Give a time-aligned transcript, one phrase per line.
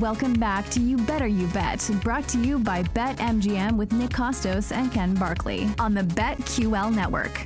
[0.00, 4.72] Welcome back to You Better You Bet, brought to you by BetMGM with Nick Kostos
[4.72, 7.44] and Ken Barkley on the BetQL network.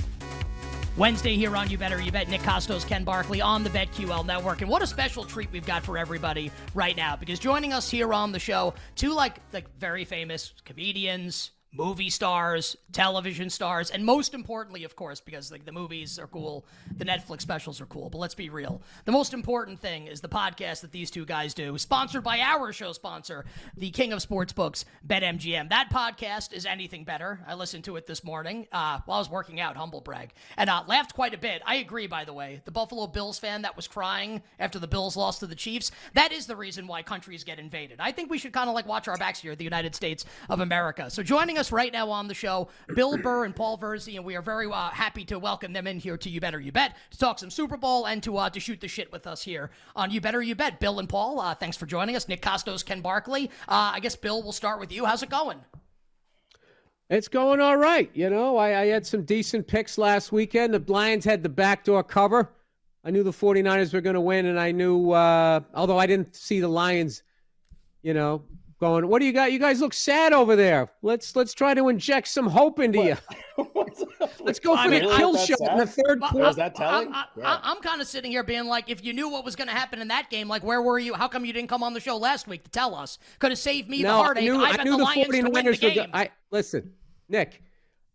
[0.97, 2.27] Wednesday here on You Better You Bet.
[2.31, 4.63] Nick Kostos, Ken Barkley on the BetQL network.
[4.63, 8.15] And what a special treat we've got for everybody right now because joining us here
[8.15, 14.35] on the show, two like like very famous comedians, movie stars, television stars, and most
[14.35, 16.65] importantly, of course, because like the movies are cool,
[16.97, 18.09] the Netflix specials are cool.
[18.09, 18.81] But let's be real.
[19.05, 22.73] The most important thing is the podcast that these two guys do, sponsored by our
[22.73, 23.45] show sponsor,
[23.77, 25.69] the King of Sportsbooks, BetMGM.
[25.69, 27.41] That podcast is anything better.
[27.47, 30.71] I listened to it this morning uh, while I was working out, humble brag, and
[30.71, 31.63] uh, laughed quite a bit.
[31.67, 32.63] I agree, by the way.
[32.65, 36.33] The Buffalo Bills fan that was crying after the Bills lost to the Chiefs, that
[36.33, 38.01] is the reason why countries get invaded.
[38.01, 40.61] I think we should kind of like watch our backs here, the United States of
[40.61, 41.11] America.
[41.11, 44.37] So joining us right now on the show, Bill Burr and Paul Virzi, and we
[44.37, 47.19] are very uh, happy to welcome them in here to You Better You Bet to
[47.19, 50.11] talk some Super Bowl and to uh, to shoot the shit with us here on
[50.11, 50.81] You Better You Bet.
[50.81, 52.29] Bill and Paul, uh, thanks for joining us.
[52.29, 53.51] Nick Kostos, Ken Barkley.
[53.69, 55.05] Uh, I guess Bill, we'll start with you.
[55.05, 55.59] How's it going?
[57.11, 58.11] It's going all right.
[58.15, 60.75] You know, I, I had some decent picks last weekend.
[60.75, 62.53] The Lions had the backdoor cover.
[63.05, 66.37] I knew the 49ers were going to win, and I knew, uh, although I didn't
[66.37, 67.23] see the Lions,
[68.03, 68.45] you know,
[68.79, 69.53] going, what do you got?
[69.53, 70.91] You guys look sad over there.
[71.03, 73.17] Let's let's try to inject some hope into you.
[74.41, 76.49] let's go for I the mean, kill I- shot in the third Well, quarter.
[76.51, 77.13] Is that telling?
[77.13, 77.61] I, Yeah.
[77.65, 80.01] am kind of sitting here being like, if you knew what was going to happen
[80.01, 81.15] in that game, like, where were you?
[81.15, 83.19] How come you didn't come on the show last week to tell us?
[83.39, 84.45] Could have saved me the no, I heartache.
[84.45, 85.75] knew, I I bet knew the the Lions to win the 49ers were.
[85.91, 85.95] game.
[85.97, 86.93] go- I listen,
[87.29, 87.63] Nick.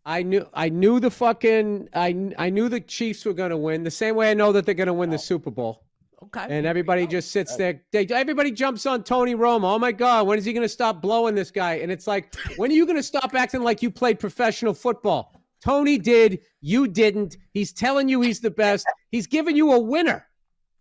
[0.05, 3.83] I knew I knew the fucking I I knew the Chiefs were going to win
[3.83, 5.17] the same way I know that they're going to win the oh.
[5.17, 5.85] Super Bowl.
[6.23, 6.45] Okay.
[6.49, 7.81] And everybody just sits there.
[7.91, 9.75] They, everybody jumps on Tony Romo.
[9.75, 11.75] Oh my God, when is he going to stop blowing this guy?
[11.75, 15.39] And it's like, when are you going to stop acting like you played professional football?
[15.61, 16.39] Tony did.
[16.61, 17.37] You didn't.
[17.53, 18.85] He's telling you he's the best.
[19.11, 20.27] He's giving you a winner.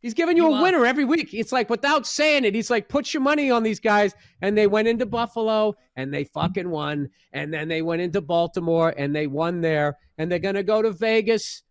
[0.00, 1.32] He's giving you, You a are- winner every week.
[1.32, 4.12] It's like without saying it, he's like, put your money on these guys.
[4.40, 7.08] And they went into Buffalo and they fucking won.
[7.32, 9.96] And then they went into Baltimore and they won there.
[10.18, 11.62] And they're going to go to Vegas,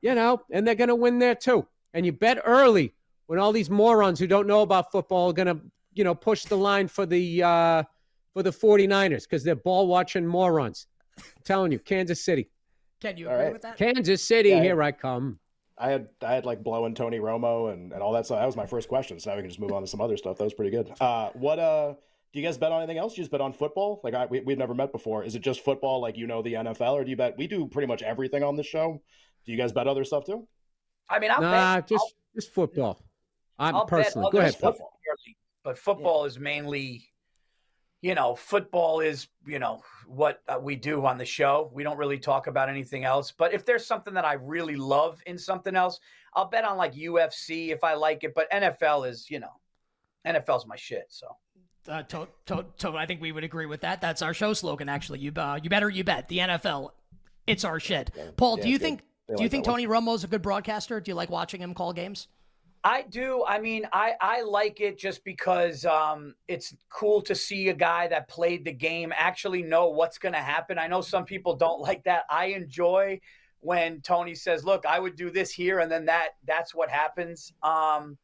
[0.00, 1.66] you know, and they're going to win there too.
[1.92, 2.94] And you bet early
[3.26, 5.60] when all these morons who don't know about football are going to,
[5.94, 7.82] you know, push the line for the uh,
[8.32, 10.86] for the 49ers because they're ball watching morons.
[11.18, 12.50] I'm telling you, Kansas City.
[13.00, 13.52] Can you All agree right.
[13.52, 13.76] with that?
[13.76, 14.62] Kansas City, Yeah.
[14.62, 15.38] here I come.
[15.76, 18.38] I had I had like blowing Tony Romo and, and all that stuff.
[18.38, 19.18] That was my first question.
[19.18, 20.36] So now we can just move on to some other stuff.
[20.38, 20.92] That was pretty good.
[21.00, 21.94] Uh, what uh,
[22.32, 23.14] do you guys bet on anything else?
[23.14, 24.00] Do you just bet on football?
[24.04, 25.24] Like I we, we've never met before.
[25.24, 26.00] Is it just football?
[26.00, 27.36] Like you know the NFL, or do you bet?
[27.36, 29.02] We do pretty much everything on this show.
[29.44, 30.46] Do you guys bet other stuff too?
[31.10, 33.00] I mean, I'll Nah, bet, just just football.
[33.58, 34.28] I'm I'll, I'll personally.
[34.32, 34.90] Go ahead, stuff Phil.
[35.62, 37.08] but football is mainly,
[38.02, 41.70] you know, football is you know what uh, we do on the show.
[41.72, 43.32] We don't really talk about anything else.
[43.32, 46.00] But if there's something that I really love in something else,
[46.34, 48.34] I'll bet on like UFC if I like it.
[48.34, 49.52] But NFL is, you know,
[50.26, 51.06] NFL's my shit.
[51.08, 51.28] So
[51.88, 54.00] Uh, to, to, to, I think we would agree with that.
[54.00, 55.20] That's our show slogan, actually.
[55.20, 56.28] You, uh, you better, you bet.
[56.28, 56.90] The NFL,
[57.46, 58.10] it's our shit.
[58.36, 59.00] Paul, Yeah, do you think?
[59.00, 59.80] Do you like think that one.
[59.80, 61.00] Tony Romo's a good broadcaster?
[61.00, 62.28] Do you like watching him call games?
[62.86, 63.44] I do.
[63.48, 68.06] I mean, I I like it just because um, it's cool to see a guy
[68.08, 70.78] that played the game actually know what's going to happen.
[70.78, 72.24] I know some people don't like that.
[72.28, 73.20] I enjoy
[73.60, 77.54] when Tony says, "Look, I would do this here," and then that that's what happens.
[77.62, 78.18] Um,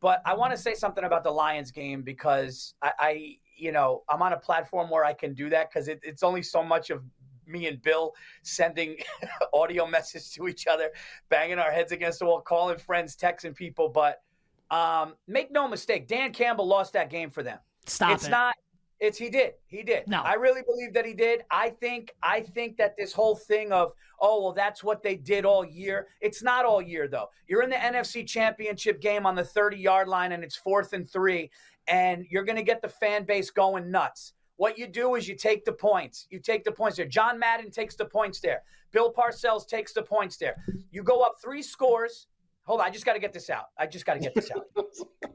[0.00, 4.02] but I want to say something about the Lions game because I, I you know,
[4.08, 6.90] I'm on a platform where I can do that because it, it's only so much
[6.90, 7.04] of
[7.50, 8.12] me and Bill
[8.42, 8.96] sending
[9.52, 10.90] audio message to each other,
[11.28, 13.88] banging our heads against the wall, calling friends, texting people.
[13.88, 14.22] But
[14.70, 17.58] um, make no mistake, Dan Campbell lost that game for them.
[17.86, 18.30] Stop it's it.
[18.30, 18.54] not.
[19.00, 19.54] It's he did.
[19.66, 20.06] He did.
[20.06, 20.20] No.
[20.20, 21.42] I really believe that he did.
[21.50, 22.12] I think.
[22.22, 26.08] I think that this whole thing of oh well, that's what they did all year.
[26.20, 27.30] It's not all year though.
[27.48, 31.10] You're in the NFC Championship game on the 30 yard line, and it's fourth and
[31.10, 31.50] three,
[31.88, 34.34] and you're going to get the fan base going nuts.
[34.60, 36.26] What you do is you take the points.
[36.28, 37.06] You take the points there.
[37.06, 38.60] John Madden takes the points there.
[38.92, 40.62] Bill Parcells takes the points there.
[40.90, 42.26] You go up three scores.
[42.64, 43.68] Hold on, I just got to get this out.
[43.78, 44.66] I just got to get this out.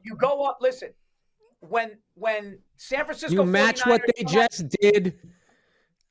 [0.03, 0.59] you go up.
[0.61, 0.89] Listen,
[1.61, 5.17] when when San Francisco you match what they just did.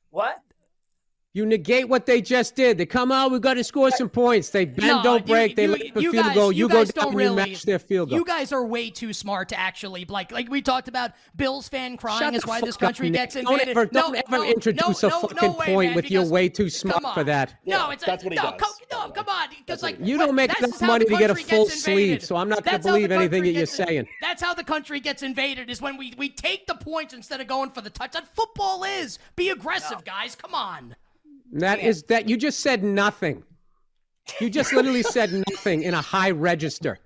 [0.09, 0.41] What?
[1.35, 2.77] You negate what they just did.
[2.77, 4.51] They come out, we got to score some points.
[4.51, 5.49] They bend, no, don't break.
[5.49, 6.49] You, they let the field guys, goal.
[6.49, 8.19] You, you go down really, and you match their field goal.
[8.19, 11.11] You guys are way too smart to actually like like we talked about.
[11.35, 13.65] Bills fan crying Shut is why this country up, gets invaded.
[13.65, 16.25] Don't ever, don't no, ever no, introduce no, a fucking way, point man, with you're
[16.25, 17.55] way too smart for that.
[17.65, 18.61] No, it's that's what he no, does.
[18.61, 21.67] Come, no, come on, because like you don't make enough money to get a full
[21.67, 24.07] sleeve, so I'm not going to believe anything that you're saying.
[24.21, 25.69] That's how the country gets invaded.
[25.69, 28.13] Is when we we take the points instead of going for the touch.
[28.13, 29.19] That football is.
[29.35, 30.33] Be aggressive, guys.
[30.33, 30.95] Come on.
[31.55, 33.43] That is that you just said nothing.
[34.41, 36.99] You just literally said nothing in a high register.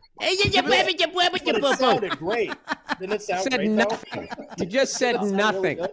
[1.55, 2.53] it sounded great.
[2.99, 4.27] Didn't it sound said great, nothing.
[4.57, 5.77] You just said nothing.
[5.77, 5.91] Really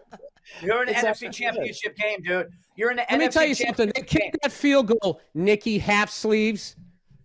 [0.62, 2.48] You're in an NFC championship game, dude.
[2.76, 3.10] You're in the NFC.
[3.10, 3.92] Let NFC me tell you something.
[3.94, 6.76] They kicked that field goal, Nikki half sleeves.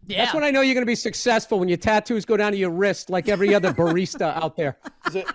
[0.07, 0.25] Yeah.
[0.25, 2.57] That's when I know you're going to be successful when your tattoos go down to
[2.57, 4.77] your wrist like every other barista out there.
[5.07, 5.27] Is it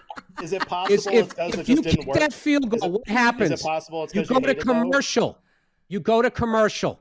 [0.43, 2.19] is it possible is, if, if you kick work?
[2.19, 3.53] that field goal, it, what happens?
[3.53, 5.39] Is it possible it's you go to commercial.
[5.89, 7.01] You go to commercial.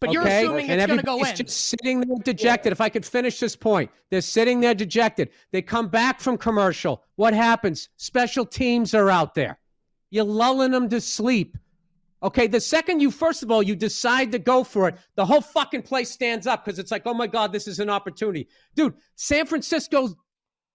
[0.00, 0.14] But okay?
[0.14, 1.36] you're assuming and it's going to go in.
[1.36, 2.70] just sitting there dejected.
[2.70, 2.72] Yeah.
[2.72, 5.28] If I could finish this point, they're sitting there dejected.
[5.52, 7.04] They come back from commercial.
[7.16, 7.90] What happens?
[7.98, 9.58] Special teams are out there.
[10.10, 11.56] You're lulling them to sleep.
[12.22, 15.40] Okay, the second you, first of all, you decide to go for it, the whole
[15.40, 18.46] fucking place stands up because it's like, oh my God, this is an opportunity.
[18.74, 20.14] Dude, San Francisco's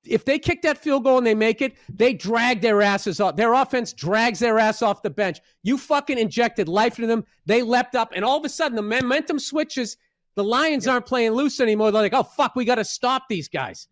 [0.07, 3.35] if they kick that field goal and they make it, they drag their asses off.
[3.35, 5.39] Their offense drags their ass off the bench.
[5.63, 7.25] You fucking injected life into them.
[7.45, 9.97] They leapt up, and all of a sudden the momentum switches.
[10.35, 11.91] The Lions aren't playing loose anymore.
[11.91, 13.87] They're like, oh fuck, we got to stop these guys.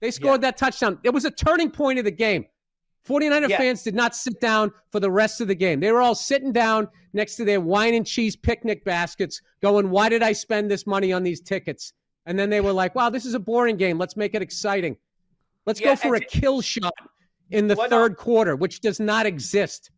[0.00, 0.48] They scored yeah.
[0.48, 0.98] that touchdown.
[1.04, 2.46] It was a turning point of the game.
[3.06, 3.56] 49er yeah.
[3.56, 5.80] fans did not sit down for the rest of the game.
[5.80, 10.08] They were all sitting down next to their wine and cheese picnic baskets, going, Why
[10.08, 11.92] did I spend this money on these tickets?
[12.26, 13.98] And then they were like, Wow, this is a boring game.
[13.98, 14.96] Let's make it exciting.
[15.66, 16.92] Let's yeah, go for a to, kill shot
[17.50, 19.90] in the uh, third quarter, which does not exist.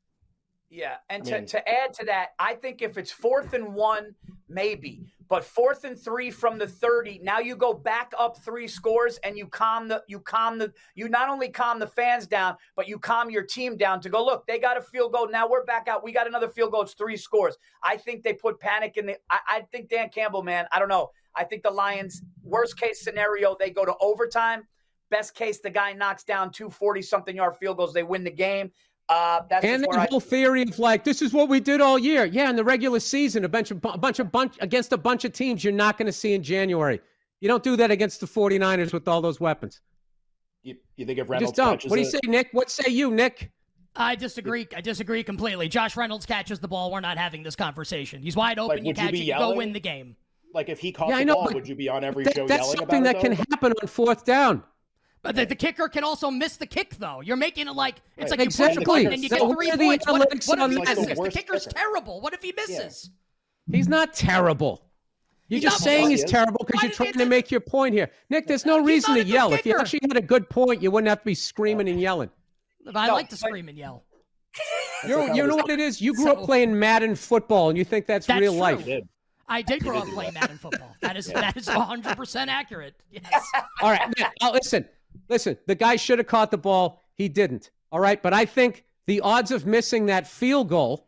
[0.70, 4.12] Yeah, and to, to add to that, I think if it's fourth and one,
[4.48, 9.18] maybe, but fourth and three from the thirty, now you go back up three scores
[9.18, 12.88] and you calm the you calm the you not only calm the fans down, but
[12.88, 14.24] you calm your team down to go.
[14.24, 15.28] Look, they got a field goal.
[15.30, 16.02] Now we're back out.
[16.02, 16.82] We got another field goal.
[16.82, 17.56] It's three scores.
[17.84, 19.16] I think they put panic in the.
[19.30, 20.66] I, I think Dan Campbell, man.
[20.72, 21.10] I don't know.
[21.36, 24.64] I think the Lions, worst case scenario, they go to overtime
[25.14, 27.92] Best case, the guy knocks down two 40 something yard field goals.
[27.92, 28.72] They win the game.
[29.08, 30.24] Uh, that's and the whole I...
[30.24, 32.24] theory of like this is what we did all year.
[32.24, 35.24] Yeah, in the regular season, a bunch of a bunch of bunch against a bunch
[35.24, 37.00] of teams you're not going to see in January.
[37.38, 39.82] You don't do that against the 49ers with all those weapons.
[40.64, 41.84] You, you think if Reynolds just don't.
[41.88, 42.48] What do you say, Nick?
[42.50, 43.52] What say you, Nick?
[43.94, 44.66] I disagree.
[44.74, 45.68] I disagree completely.
[45.68, 46.90] Josh Reynolds catches the ball.
[46.90, 48.20] We're not having this conversation.
[48.20, 48.78] He's wide open.
[48.78, 49.26] Like, you catch you it.
[49.26, 50.16] You go win the game.
[50.54, 52.46] Like if he caught yeah, the know, ball, would you be on every that, show
[52.48, 53.36] that's yelling something about that it?
[53.36, 54.62] can happen on fourth down.
[55.24, 57.22] But the, the, kicker can also miss the kick, though.
[57.22, 58.38] You're making it like it's right.
[58.38, 58.74] like exactly.
[58.74, 60.06] you push a button and you so get three points.
[60.06, 61.06] What, what if he like misses?
[61.06, 61.78] The, the kicker's kicker.
[61.78, 62.20] terrible.
[62.20, 63.10] What if he misses?
[63.66, 63.76] Yeah.
[63.78, 64.84] He's not terrible.
[65.48, 68.10] You're he's just saying he's terrible because you're trying to make your point here.
[68.28, 69.48] Nick, there's no reason to yell.
[69.48, 69.60] Kicker.
[69.60, 72.28] If you actually had a good point, you wouldn't have to be screaming and yelling.
[72.94, 74.04] I no, like to scream and yell.
[75.08, 76.02] you you know what it is?
[76.02, 78.60] You grew so, up playing Madden football, and you think that's, that's real true.
[78.60, 79.04] life.
[79.48, 80.94] I did grow up playing Madden football.
[81.00, 82.94] That is that is 100 percent accurate.
[83.10, 83.46] Yes.
[83.80, 84.86] All right, now, listen.
[85.28, 87.00] Listen, the guy should have caught the ball.
[87.14, 87.70] He didn't.
[87.92, 88.22] All right.
[88.22, 91.06] But I think the odds of missing that field goal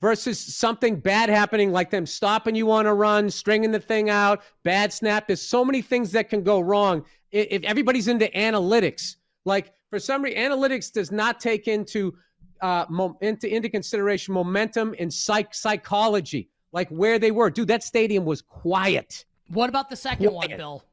[0.00, 4.42] versus something bad happening, like them stopping you on a run, stringing the thing out,
[4.62, 7.04] bad snap, there's so many things that can go wrong.
[7.32, 12.14] If everybody's into analytics, like for some reason, analytics does not take into
[12.62, 12.86] uh,
[13.20, 17.50] into into consideration momentum and psych psychology, like where they were.
[17.50, 19.24] Dude, that stadium was quiet.
[19.48, 20.50] What about the second quiet.
[20.50, 20.84] one, Bill?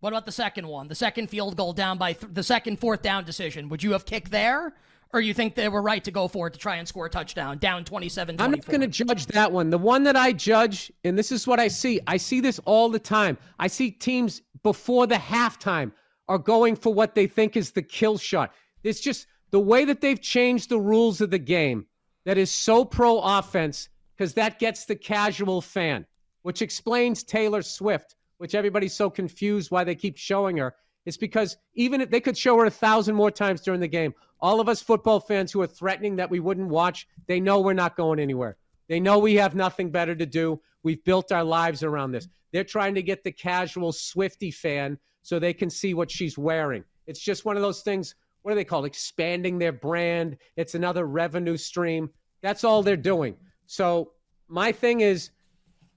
[0.00, 0.88] What about the second one?
[0.88, 3.68] The second field goal down by th- the second fourth down decision.
[3.68, 4.74] Would you have kicked there?
[5.12, 7.10] Or you think they were right to go for it to try and score a
[7.10, 9.68] touchdown down 27 I'm not going to judge that one.
[9.68, 12.88] The one that I judge, and this is what I see I see this all
[12.88, 13.36] the time.
[13.58, 15.92] I see teams before the halftime
[16.28, 18.54] are going for what they think is the kill shot.
[18.84, 21.86] It's just the way that they've changed the rules of the game
[22.24, 26.06] that is so pro offense because that gets the casual fan,
[26.42, 30.74] which explains Taylor Swift which everybody's so confused why they keep showing her.
[31.04, 34.14] It's because even if they could show her a thousand more times during the game,
[34.40, 37.74] all of us football fans who are threatening that we wouldn't watch, they know we're
[37.74, 38.56] not going anywhere.
[38.88, 40.58] They know we have nothing better to do.
[40.82, 42.28] We've built our lives around this.
[42.50, 46.82] They're trying to get the casual Swiftie fan so they can see what she's wearing.
[47.06, 48.86] It's just one of those things what are they called?
[48.86, 50.36] Expanding their brand.
[50.56, 52.10] It's another revenue stream.
[52.42, 53.36] That's all they're doing.
[53.66, 54.12] So
[54.48, 55.30] my thing is,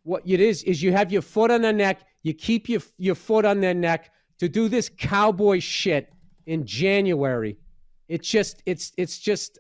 [0.03, 2.01] what it is is you have your foot on the neck.
[2.23, 6.11] You keep your your foot on their neck to do this cowboy shit
[6.45, 7.57] in January.
[8.07, 9.59] It's just it's it's just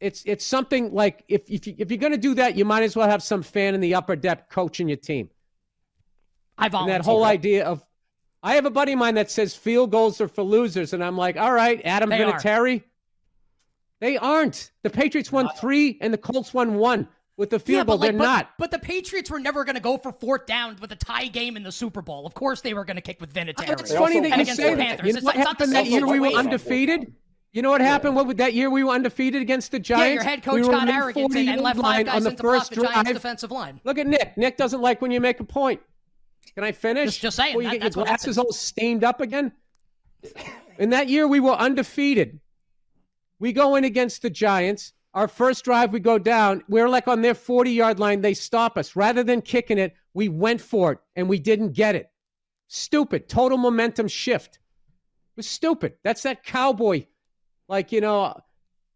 [0.00, 2.82] it's it's something like if if, you, if you're going to do that, you might
[2.82, 5.28] as well have some fan in the upper deck coaching your team.
[6.58, 6.94] I volunteer.
[6.94, 7.84] And that whole idea of
[8.42, 11.16] I have a buddy of mine that says field goals are for losers, and I'm
[11.16, 12.32] like, all right, Adam They are.
[12.32, 12.82] Vinatieri.
[14.00, 14.70] They aren't.
[14.82, 17.06] The Patriots won three, and the Colts won one
[17.40, 17.96] with the field yeah, goal.
[17.96, 18.50] but, like, They're but, not.
[18.58, 21.56] But the Patriots were never going to go for fourth down with a tie game
[21.56, 22.26] in the Super Bowl.
[22.26, 23.80] Of course, they were going to kick with Vinatieri.
[23.80, 24.86] It's funny that And you against say the that.
[24.86, 25.06] Panthers.
[25.06, 27.14] You know It's what it's happened that year we were undefeated?
[27.52, 28.14] You know what happened?
[28.14, 30.14] What that year we were undefeated against the Yeah, Giants?
[30.16, 32.14] your head We coach were got the arrogant and, 40 and left line five on
[32.14, 33.80] guys the in to block first the Giants' defensive line.
[33.84, 34.36] Look at Nick.
[34.36, 35.80] Nick doesn't like when you make a point.
[36.54, 37.06] Can I finish?
[37.06, 39.52] Just- just saying, Before you that- get that's your what glasses all stained up again.
[40.78, 42.38] In that year, we were undefeated.
[43.38, 44.92] We go in against the Giants.
[45.12, 46.62] Our first drive, we go down.
[46.68, 48.20] We're like on their 40 yard line.
[48.20, 48.94] They stop us.
[48.94, 52.10] Rather than kicking it, we went for it and we didn't get it.
[52.68, 53.28] Stupid.
[53.28, 54.56] Total momentum shift.
[54.56, 55.94] It was stupid.
[56.04, 57.06] That's that cowboy.
[57.68, 58.40] Like, you know,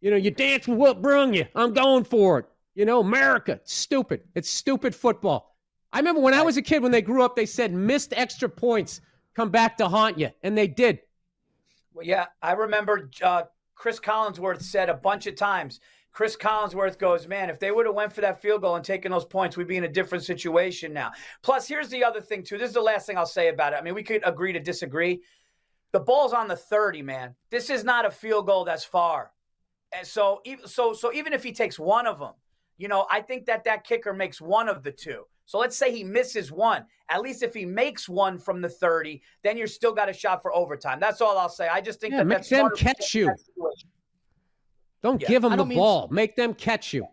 [0.00, 1.47] you know, you dance with what brung you.
[1.54, 2.47] I'm going for it.
[2.75, 3.61] You know, America.
[3.64, 4.23] Stupid.
[4.35, 5.56] It's stupid football.
[5.92, 8.49] I remember when I was a kid, when they grew up, they said missed extra
[8.49, 9.00] points
[9.35, 10.30] come back to haunt you.
[10.42, 11.00] And they did.
[11.92, 13.44] Well, yeah, I remember uh,
[13.75, 15.80] Cris Collinsworth said a bunch of times.
[16.14, 19.11] Cris Collinsworth goes, man, if they would have went for that field goal and taken
[19.11, 21.11] those points, we'd be in a different situation now.
[21.42, 22.56] Plus, here's the other thing too.
[22.56, 23.76] This is the last thing I'll say about it.
[23.76, 25.21] I mean, we could agree to disagree.
[25.90, 27.35] The ball's on the 30, man.
[27.50, 29.33] This is not a field goal that's far.
[29.92, 32.33] And so, even so, so even if he takes one of them,
[32.78, 35.25] you know, I think that that kicker makes one of the two.
[35.47, 36.87] So let's say he misses one.
[37.11, 40.42] At least if he makes one from the 30, then you're still got a shot
[40.42, 41.00] for overtime.
[41.00, 41.68] That's all I'll say.
[41.68, 43.35] I just think Yeah, that make that's them catch you.
[45.04, 45.20] That situation.
[45.20, 45.28] Don't Yeah.
[45.28, 46.08] give them the don't mean- ball.
[46.11, 47.06] Make them catch you.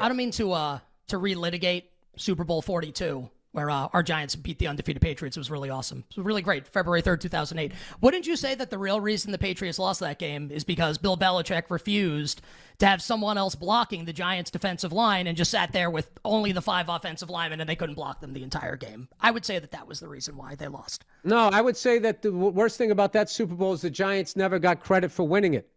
[0.00, 1.84] I don't mean to uh to relitigate
[2.16, 5.34] Super Bowl 42 where uh, our Giants beat the undefeated Patriots.
[5.36, 6.04] It was really awesome.
[6.10, 6.68] It was really great.
[6.68, 7.72] February 3rd, 2008.
[8.02, 11.16] Wouldn't you say that the real reason the Patriots lost that game is because Bill
[11.16, 12.42] Belichick refused
[12.78, 16.52] to have someone else blocking the Giants defensive line and just sat there with only
[16.52, 19.08] the five offensive linemen and they couldn't block them the entire game?
[19.18, 21.06] I would say that that was the reason why they lost.
[21.24, 24.36] No, I would say that the worst thing about that Super Bowl is the Giants
[24.36, 25.68] never got credit for winning it.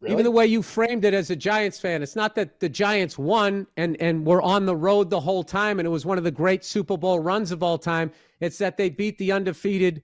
[0.00, 0.12] Really?
[0.12, 3.18] Even the way you framed it as a Giants fan, it's not that the Giants
[3.18, 6.24] won and, and were on the road the whole time and it was one of
[6.24, 8.12] the great Super Bowl runs of all time.
[8.40, 10.02] It's that they beat the undefeated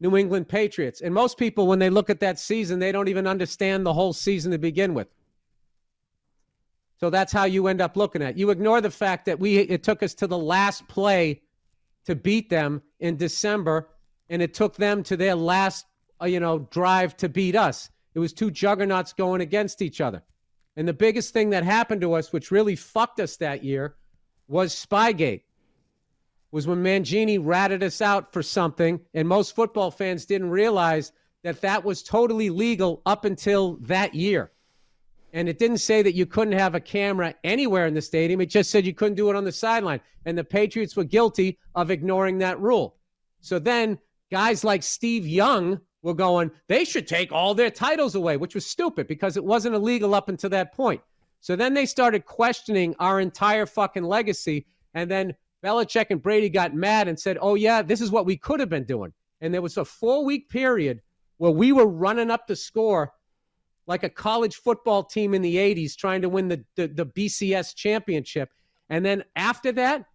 [0.00, 1.00] New England Patriots.
[1.00, 4.12] And most people, when they look at that season, they don't even understand the whole
[4.12, 5.08] season to begin with.
[6.98, 8.36] So that's how you end up looking at it.
[8.36, 11.42] You ignore the fact that we it took us to the last play
[12.06, 13.88] to beat them in December,
[14.30, 15.86] and it took them to their last,
[16.22, 17.90] uh, you know, drive to beat us.
[18.16, 20.22] It was two juggernauts going against each other.
[20.74, 23.96] And the biggest thing that happened to us, which really fucked us that year,
[24.48, 25.42] was Spygate.
[26.50, 31.60] Was when Mangini ratted us out for something, and most football fans didn't realize that
[31.60, 34.50] that was totally legal up until that year.
[35.34, 38.40] And it didn't say that you couldn't have a camera anywhere in the stadium.
[38.40, 40.00] It just said you couldn't do it on the sideline.
[40.24, 42.96] And the Patriots were guilty of ignoring that rule.
[43.42, 43.98] So then
[44.30, 48.64] guys like Steve Young were going, they should take all their titles away, which was
[48.64, 51.00] stupid because it wasn't illegal up until that point.
[51.40, 54.66] So then they started questioning our entire fucking legacy.
[54.94, 55.34] And then
[55.64, 58.68] Belichick and Brady got mad and said, oh, yeah, this is what we could have
[58.68, 59.12] been doing.
[59.40, 61.02] And there was a four week period
[61.38, 63.12] where we were running up the score
[63.88, 67.74] like a college football team in the 80s trying to win the, the, the BCS
[67.74, 68.50] championship.
[68.88, 70.06] And then after that,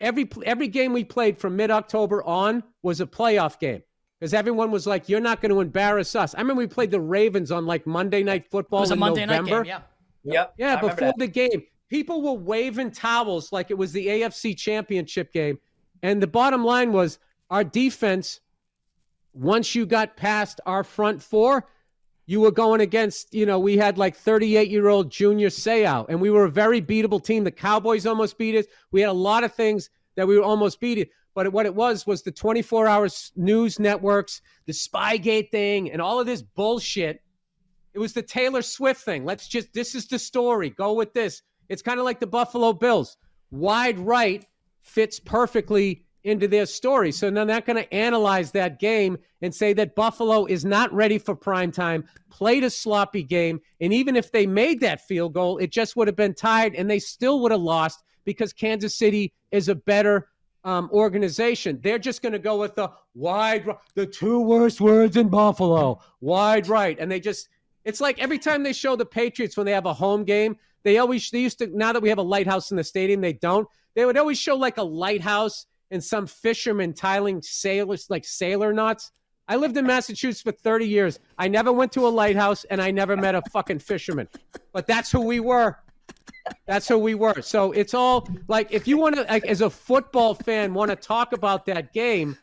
[0.00, 3.82] every every game we played from mid-October on was a playoff game.
[4.22, 7.00] Because everyone was like, "You're not going to embarrass us." I remember we played the
[7.00, 9.50] Ravens on like Monday Night Football It was a in Monday November.
[9.50, 9.74] night game,
[10.22, 10.32] yeah.
[10.32, 10.54] Yep.
[10.58, 15.32] Yeah, I before the game, people were waving towels like it was the AFC Championship
[15.32, 15.58] game.
[16.04, 17.18] And the bottom line was
[17.50, 18.38] our defense,
[19.34, 21.66] once you got past our front four,
[22.26, 26.20] you were going against, you know, we had like 38 year old Junior Seau, and
[26.20, 27.42] we were a very beatable team.
[27.42, 28.66] The Cowboys almost beat us.
[28.92, 31.10] We had a lot of things that we were almost beat it.
[31.34, 36.20] But what it was was the 24 hour news networks, the Spygate thing, and all
[36.20, 37.22] of this bullshit.
[37.94, 39.24] It was the Taylor Swift thing.
[39.24, 40.70] Let's just, this is the story.
[40.70, 41.42] Go with this.
[41.68, 43.16] It's kind of like the Buffalo Bills.
[43.50, 44.46] Wide right
[44.82, 47.10] fits perfectly into their story.
[47.12, 51.18] So they're not going to analyze that game and say that Buffalo is not ready
[51.18, 55.58] for prime time, played a sloppy game, and even if they made that field goal,
[55.58, 59.32] it just would have been tied and they still would have lost because Kansas City
[59.50, 60.28] is a better
[60.64, 61.80] um, organization.
[61.82, 66.68] They're just going to go with the wide, the two worst words in Buffalo, wide
[66.68, 67.48] right, and they just.
[67.84, 70.98] It's like every time they show the Patriots when they have a home game, they
[70.98, 71.66] always they used to.
[71.66, 73.66] Now that we have a lighthouse in the stadium, they don't.
[73.94, 79.12] They would always show like a lighthouse and some fisherman tiling sailors like sailor knots.
[79.48, 81.18] I lived in Massachusetts for 30 years.
[81.36, 84.28] I never went to a lighthouse and I never met a fucking fisherman.
[84.72, 85.76] But that's who we were.
[86.66, 87.40] That's who we were.
[87.42, 90.96] So it's all like if you want to, like, as a football fan, want to
[90.96, 92.36] talk about that game,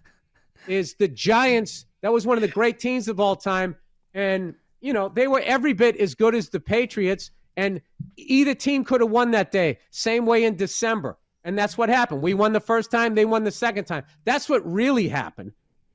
[0.67, 1.85] is the Giants.
[2.01, 3.75] That was one of the great teams of all time,
[4.13, 7.31] and you know they were every bit as good as the Patriots.
[7.57, 7.81] And
[8.15, 9.79] either team could have won that day.
[9.89, 12.21] Same way in December, and that's what happened.
[12.21, 14.05] We won the first time, they won the second time.
[14.23, 15.51] That's what really happened.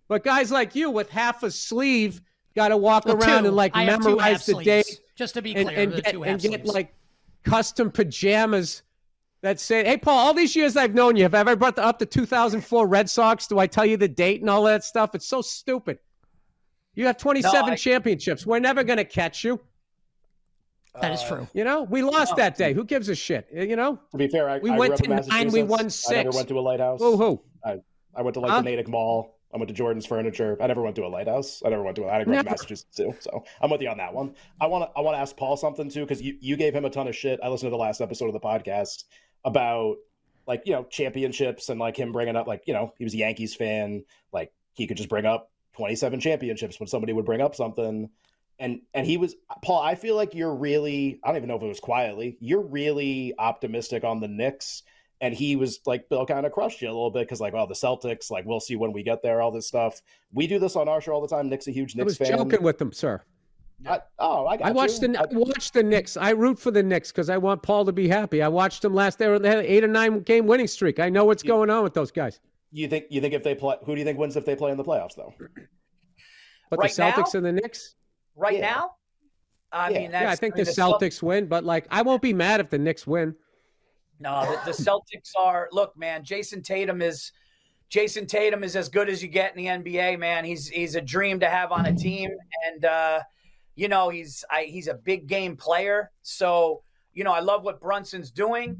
[0.08, 2.20] But guys like you with half a sleeve
[2.54, 3.48] got to walk Well, around two.
[3.48, 6.40] and like I memorize the sleeves, date Just to be and, clear, and get, and
[6.40, 6.94] get like
[7.44, 8.82] custom pajamas
[9.42, 11.84] that say, "Hey, Paul, all these years I've known you, have I ever brought the,
[11.84, 13.46] up the 2004 Red Sox?
[13.46, 15.14] Do I tell you the date and all that stuff?
[15.14, 15.98] It's so stupid.
[16.94, 18.46] You have 27 No, I- championships.
[18.46, 19.60] We're never going to catch you.
[21.00, 21.46] that is true.
[21.52, 22.72] You know, we lost that day.
[22.72, 23.48] Who gives a shit?
[23.52, 25.62] You know, To be fair, I, We I went grew up in to nine, we
[25.64, 26.06] Massachusetts.
[26.08, 27.00] won I never went to a lighthouse.
[27.00, 27.42] who who?
[28.16, 28.58] I went to like Huh?
[28.58, 29.33] the Natick Mall.
[29.54, 30.56] I went to Jordan's Furniture.
[30.60, 31.62] I never went to a lighthouse.
[31.64, 32.04] I never went to.
[32.04, 34.34] A, I grew up in Massachusetts too, so I'm with you on that one.
[34.60, 34.98] I want to.
[34.98, 37.14] I want to ask Paul something too because you you gave him a ton of
[37.14, 37.38] shit.
[37.42, 39.04] I listened to the last episode of the podcast
[39.44, 39.96] about
[40.46, 43.18] like you know championships and like him bringing up like you know he was a
[43.18, 44.04] Yankees fan.
[44.32, 48.10] Like he could just bring up 27 championships when somebody would bring up something.
[48.58, 49.80] And and he was Paul.
[49.80, 51.20] I feel like you're really.
[51.22, 52.36] I don't even know if it was quietly.
[52.40, 54.82] You're really optimistic on the Knicks
[55.20, 57.66] and he was like bill kind of crushed you a little bit because like oh
[57.66, 60.00] the celtics like we'll see when we get there all this stuff
[60.32, 62.28] we do this on our show all the time nick's a huge I Knicks was
[62.28, 63.22] fan joking with them, sir.
[63.86, 65.08] I, oh i got I watched you.
[65.08, 66.16] the I watched the Knicks.
[66.16, 68.40] I root for the Knicks because I want Paul to be happy.
[68.42, 69.18] I watched them last.
[69.18, 71.00] They had an eight or nine game winning streak.
[71.00, 72.40] I know what's going on with those guys.
[72.72, 74.70] you think you think if they play who do you think wins if they play
[74.70, 75.34] in the playoffs though
[76.70, 77.38] But Right the Celtics now?
[77.38, 77.94] and the Knicks.
[78.36, 78.60] Right Yeah.
[78.72, 78.90] now,
[79.72, 79.98] I Yeah.
[79.98, 82.32] mean, that's, yeah, I think mean, the Celt- Celtics win, but like I won't be
[82.32, 83.34] mad if the Knicks win.
[84.20, 85.68] No, the, the Celtics are.
[85.72, 87.32] Look, man, Jayson Tatum is.
[87.90, 90.44] Jayson Tatum is as good as you get in the NBA, man.
[90.44, 92.30] He's he's a dream to have on a team,
[92.66, 93.20] and uh,
[93.76, 96.10] you know he's I, he's a big game player.
[96.22, 98.78] So you know I love what Brunson's doing.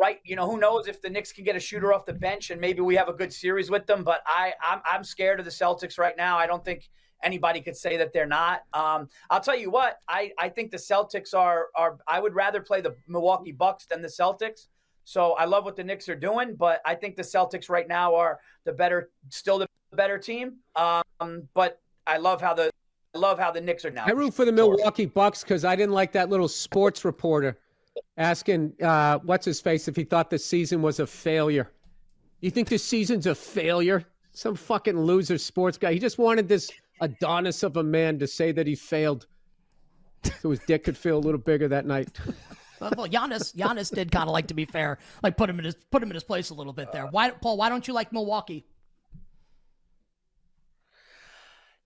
[0.00, 2.50] Right, you know who knows if the Knicks can get a shooter off the bench
[2.50, 4.02] and maybe we have a good series with them.
[4.02, 6.38] But I I'm, I'm scared of the Celtics right now.
[6.38, 6.88] I don't think
[7.24, 8.62] anybody could say that they're not.
[8.72, 12.60] Um, I'll tell you what, I, I think the Celtics are are I would rather
[12.60, 14.68] play the Milwaukee Bucks than the Celtics.
[15.04, 18.14] So I love what the Knicks are doing, but I think the Celtics right now
[18.14, 20.56] are the better, still the better team.
[20.76, 22.70] Um, but I love how the
[23.14, 24.04] I love how the Knicks are now.
[24.06, 27.58] I root for the Milwaukee Bucks because I didn't like that little sports reporter
[28.16, 31.70] asking uh, what's his face if he thought the season was a failure.
[32.40, 34.04] You think this season's a failure?
[34.32, 35.92] Some fucking loser sports guy.
[35.92, 39.26] He just wanted this Adonis of a man to say that he failed,
[40.40, 42.08] so his dick could feel a little bigger that night.
[42.96, 45.76] Well, Giannis, Giannis did kind of like to be fair, like put him in his
[45.90, 47.06] put him in his place a little bit there.
[47.06, 47.56] Why, Paul?
[47.56, 48.66] Why don't you like Milwaukee?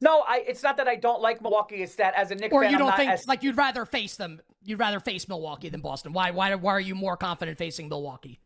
[0.01, 0.45] No, I.
[0.47, 1.83] It's not that I don't like Milwaukee.
[1.83, 4.17] It's that as a Knicks Or fan, you don't think as, like you'd rather face
[4.17, 4.41] them?
[4.65, 6.13] You'd rather face Milwaukee than Boston?
[6.13, 6.31] Why?
[6.31, 6.55] Why?
[6.55, 8.41] Why are you more confident facing Milwaukee?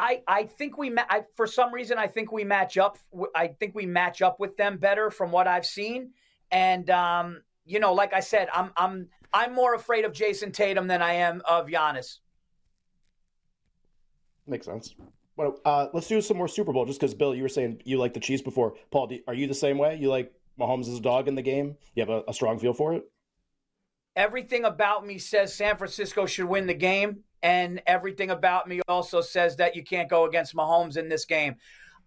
[0.00, 2.98] I, I think we ma- I, for some reason I think we match up
[3.34, 6.12] I think we match up with them better from what I've seen
[6.50, 10.86] and um, you know like I said I'm I'm I'm more afraid of Jayson Tatum
[10.86, 12.18] than I am of Giannis.
[14.46, 14.94] makes sense
[15.36, 17.98] well, uh, let's do some more super bowl just because bill you were saying you
[17.98, 20.98] like the chiefs before paul do, are you the same way you like mahomes as
[20.98, 23.04] a dog in the game you have a, a strong feel for it
[24.16, 29.20] Everything about me says San Francisco should win the game and everything about me also
[29.20, 31.54] says that you can't go against Mahomes in this game.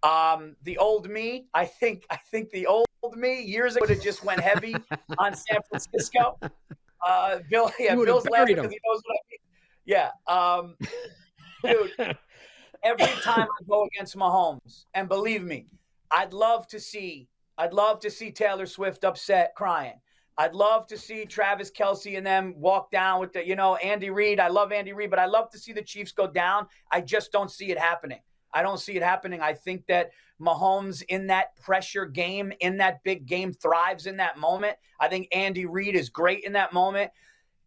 [0.04, 4.04] Um, the old me, I think I think the old me years ago would have
[4.04, 4.76] just went heavy
[5.18, 6.38] on San Francisco.
[7.06, 9.40] Uh, Bill, yeah, Bill's laughing because he knows what I mean.
[9.86, 10.76] Yeah, um,
[11.64, 12.18] dude.
[12.84, 15.68] Every time I go against Mahomes, and believe me,
[16.12, 19.94] I'd love to see, I'd love to see Taylor Swift upset, crying.
[20.38, 24.10] I'd love to see Travis Kelce and them walk down with the, you know, Andy
[24.10, 24.40] Reid.
[24.40, 26.68] I love Andy Reid, but I love to see the Chiefs go down.
[26.92, 28.20] I just don't see it happening.
[28.54, 29.42] I don't see it happening.
[29.42, 34.38] I think that Mahomes in that pressure game, in that big game, thrives in that
[34.38, 34.78] moment.
[35.00, 37.12] I think Andy Reid is great in that moment.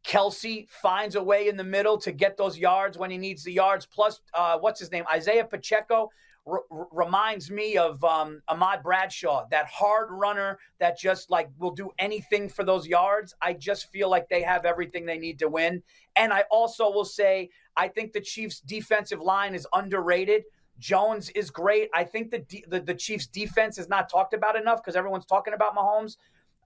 [0.07, 3.53] Kelce finds a way in the middle to get those yards when he needs the
[3.53, 3.87] yards.
[3.87, 5.05] Plus, uh, what's his name?
[5.13, 6.11] Isaiah Pacheco
[6.47, 11.91] r- reminds me of um, Ahmad Bradshaw, that hard runner that just like will do
[11.99, 13.35] anything for those yards.
[13.43, 15.83] I just feel like they have everything they need to win.
[16.15, 20.45] And I also will say, I think the Chiefs' defensive line is underrated.
[20.79, 21.89] Jones is great.
[21.95, 25.55] I think the the, the Chiefs defense is not talked about enough because everyone's talking
[25.55, 26.17] about Mahomes.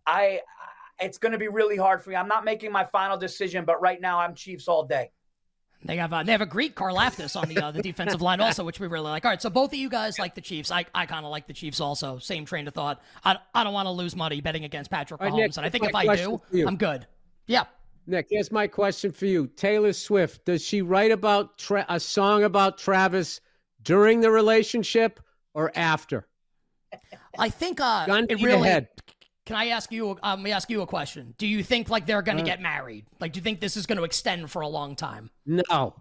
[0.07, 0.41] I
[1.01, 2.17] it's going to be really hard for me.
[2.17, 5.13] I'm not making my final decision, but right now I'm Chiefs all day.
[5.83, 8.65] They have uh, they have a Greek Karlaftis on the uh, the defensive line also,
[8.65, 9.25] which we really like.
[9.25, 10.71] All right, so both of you guys like the Chiefs.
[10.71, 12.19] I, I kind of like the Chiefs also.
[12.19, 13.01] Same train of thought.
[13.25, 15.85] I, I don't want to lose money betting against Patrick Mahomes, Nick, and I think
[15.85, 16.67] if I do, question for you.
[16.67, 17.07] I'm good.
[17.47, 17.65] Yeah.
[18.07, 19.47] Nick, here's my question for you.
[19.47, 23.41] Taylor Swift, does she write about Tra- a song about Travis
[23.83, 25.21] during the relationship
[25.55, 26.27] or after?
[27.39, 28.69] I think uh, Gun it to your really.
[28.69, 28.89] head.
[29.47, 30.11] Can I ask you?
[30.23, 31.35] Um, let me ask you a question.
[31.39, 32.41] Do you think like they're going Uh.
[32.41, 33.07] to get married?
[33.21, 35.31] Like, do you think this is going to extend for a long time?
[35.47, 35.95] No.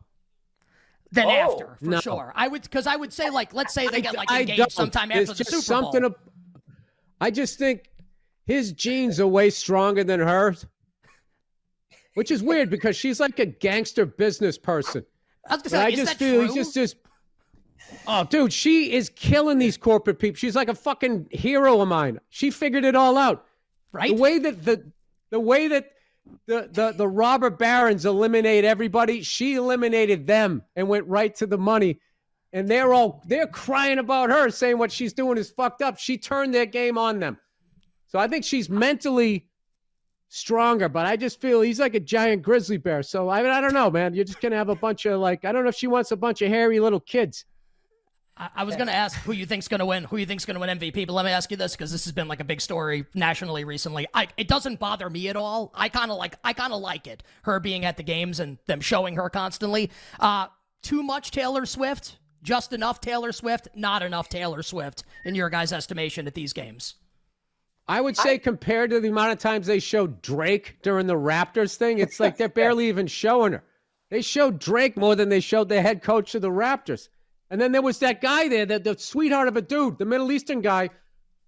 [1.11, 1.99] Then Oh, after, for no.
[2.01, 2.31] sure.
[2.35, 4.71] I would because I would say like, let's say they get like I engaged don't.
[4.71, 5.91] sometime There's after the just Super Bowl.
[5.93, 6.19] something ab-
[7.21, 7.89] I just think
[8.45, 10.67] his genes are way stronger than hers,
[12.13, 15.03] which is weird because she's like a gangster business person.
[15.49, 16.45] I was gonna say, I is just that feel true?
[16.45, 16.95] he's just just.
[18.07, 20.37] Oh, dude, she is killing these corporate people.
[20.37, 22.19] She's like a fucking hero of mine.
[22.29, 23.45] She figured it all out.
[23.91, 24.09] right.
[24.09, 24.91] The way that the
[25.29, 25.91] the way that
[26.47, 31.57] the, the the robber barons eliminate everybody, she eliminated them and went right to the
[31.57, 31.99] money.
[32.51, 35.99] And they're all they're crying about her, saying what she's doing is fucked up.
[35.99, 37.37] She turned their game on them.
[38.07, 39.47] So I think she's mentally
[40.29, 43.03] stronger, but I just feel he's like a giant grizzly bear.
[43.03, 44.15] So I I don't know, man.
[44.15, 46.17] You're just gonna have a bunch of like I don't know if she wants a
[46.17, 47.45] bunch of hairy little kids.
[48.39, 50.45] I, I was going to ask who you think's going to win, who you think's
[50.45, 52.39] going to win MVP, but let me ask you this because this has been like
[52.39, 54.07] a big story nationally recently.
[54.13, 55.71] I, it doesn't bother me at all.
[55.75, 58.57] I kind of like I kind of like it, her being at the games and
[58.65, 59.91] them showing her constantly.
[60.19, 60.47] Uh,
[60.81, 65.73] too much Taylor Swift, just enough Taylor Swift, not enough Taylor Swift in your guys'
[65.73, 66.95] estimation at these games.
[67.87, 71.75] I would say compared to the amount of times they showed Drake during the Raptors
[71.75, 73.63] thing, it's like they're barely even showing her.
[74.11, 77.09] They showed Drake more than they showed the head coach of the Raptors.
[77.51, 80.31] And then there was that guy there, that the sweetheart of a dude, the Middle
[80.31, 80.89] Eastern guy,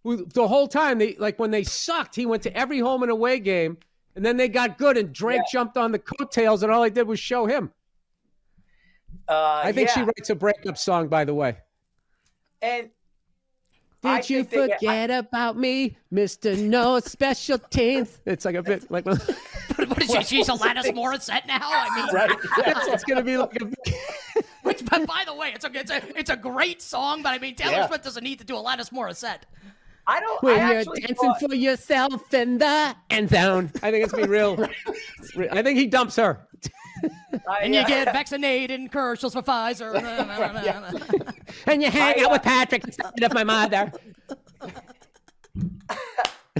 [0.03, 3.11] who the whole time they like when they sucked, he went to every home and
[3.11, 3.77] away game,
[4.15, 7.07] and then they got good, and Drake jumped on the coattails, and all they did
[7.07, 7.71] was show him.
[9.29, 11.57] Uh, I think she writes a breakup song, by the way.
[12.63, 12.89] and
[14.01, 18.19] Did I you think they get- forget about me, Mister No Special Teens?
[18.25, 19.05] It's like a bit like
[19.75, 20.23] what is she?
[20.23, 21.59] She's Alanis Morissette now.
[21.61, 22.31] I mean, Right?
[22.57, 22.73] Yeah.
[22.93, 23.71] it's gonna be like a.
[24.63, 27.21] which, but by the way, it's a it's a it's a great song.
[27.23, 27.87] But I mean, Taylor Yeah.
[27.87, 29.41] Swift doesn't need to do a Alanis Morissette.
[30.07, 30.41] I don't.
[30.43, 33.71] When I you're dancing thought- for yourself in the end zone.
[33.83, 34.67] I think it's gonna be real.
[35.51, 36.47] I think he dumps her.
[37.47, 39.93] I, And you uh, get vaccinated and commercials for Pfizer.
[41.67, 43.91] And you hang I, out uh, with Patrick instead of my mother.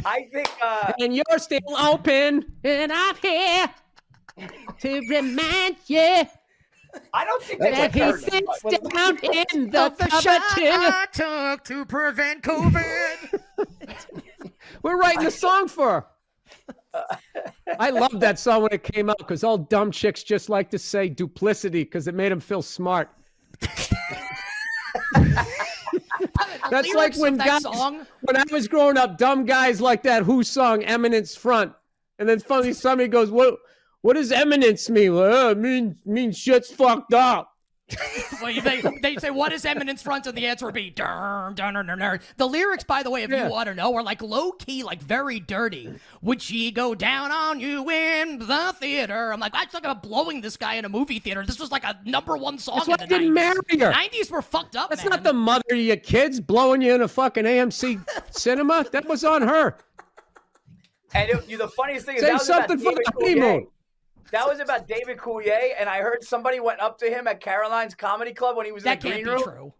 [0.06, 0.50] I think.
[0.62, 2.46] Uh, And you're still open.
[2.64, 3.70] And I'm here
[4.80, 6.24] to remind you
[7.13, 10.41] I don't think they that he her- sits down in the oh, of the shot.
[10.58, 13.41] I took to prevent COVID.
[14.84, 16.06] We're writing a song for her.
[17.80, 20.80] I loved that song when it came out because all dumb chicks just like to
[20.80, 23.10] say duplicity because it made them feel smart.
[26.69, 30.23] That's like when that guys, song- when I was growing up, dumb guys like that
[30.23, 31.73] Who song Eminence Front,
[32.19, 33.58] and then finally somebody goes, "What?
[34.02, 37.48] What does eminence mean?" Well, uh, it means means shit's fucked up.
[38.42, 40.26] well, they, they say, what is eminence front?
[40.26, 42.20] And the answer would be, dun, dun, dun, dun, dun.
[42.38, 43.44] The lyrics, by the way, if Yeah.
[43.48, 45.94] you want to know, are like low key, like very dirty.
[46.22, 49.34] Would she go down on you in the theater?
[49.34, 51.44] I'm like, I talking about blowing this guy in a movie theater.
[51.46, 53.34] This was like a number one song That's why the I didn't 90s.
[53.34, 53.92] marry her.
[53.92, 55.10] 90s were fucked up, That's man.
[55.10, 58.00] not the mother of your kids blowing you in a fucking AMC
[58.32, 58.86] cinema.
[58.94, 59.78] That was on her.
[61.14, 63.42] And it, you, the funniest thing is Say that was about something for the Coulier.
[63.42, 63.68] honeymoon.
[64.32, 67.96] That was about David Coulier, and I heard somebody went up to him at Caroline's
[67.96, 69.38] Comedy Club when he was that in the green room.
[69.38, 69.74] That can't be true.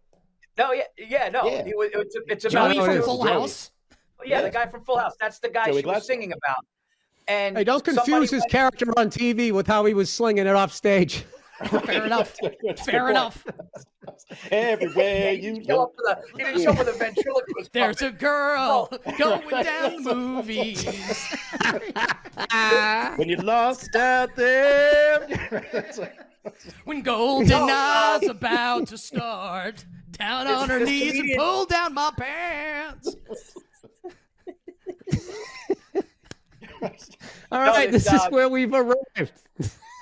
[0.58, 1.44] No, yeah, yeah, no.
[1.48, 1.64] Yeah.
[1.64, 3.02] He was, it's, it's about Joey from.
[3.02, 3.70] Full House.
[4.24, 4.42] yeah, Yeah.
[4.42, 5.14] the guy from Full House.
[5.18, 6.56] That's the guy Joey she was singing about.
[7.28, 10.54] And Hey, don't confuse his went- character on TV with how he was slinging it
[10.54, 11.24] off stage.
[11.84, 12.34] Fair enough.
[12.64, 13.44] That's Fair enough.
[14.50, 15.92] Everywhere you didn't go.
[15.94, 17.72] for the, he didn't show up for the ventriloquist.
[17.72, 18.14] There's puppet.
[18.14, 20.84] a girl going down the movies.
[23.16, 25.26] When you lost out there.
[25.72, 26.18] It's like-
[26.84, 32.10] When Golden Eye's about to start, down on her this knees and pull down my
[32.16, 33.14] pants.
[37.52, 39.32] All right, this, this is uh, where we've arrived.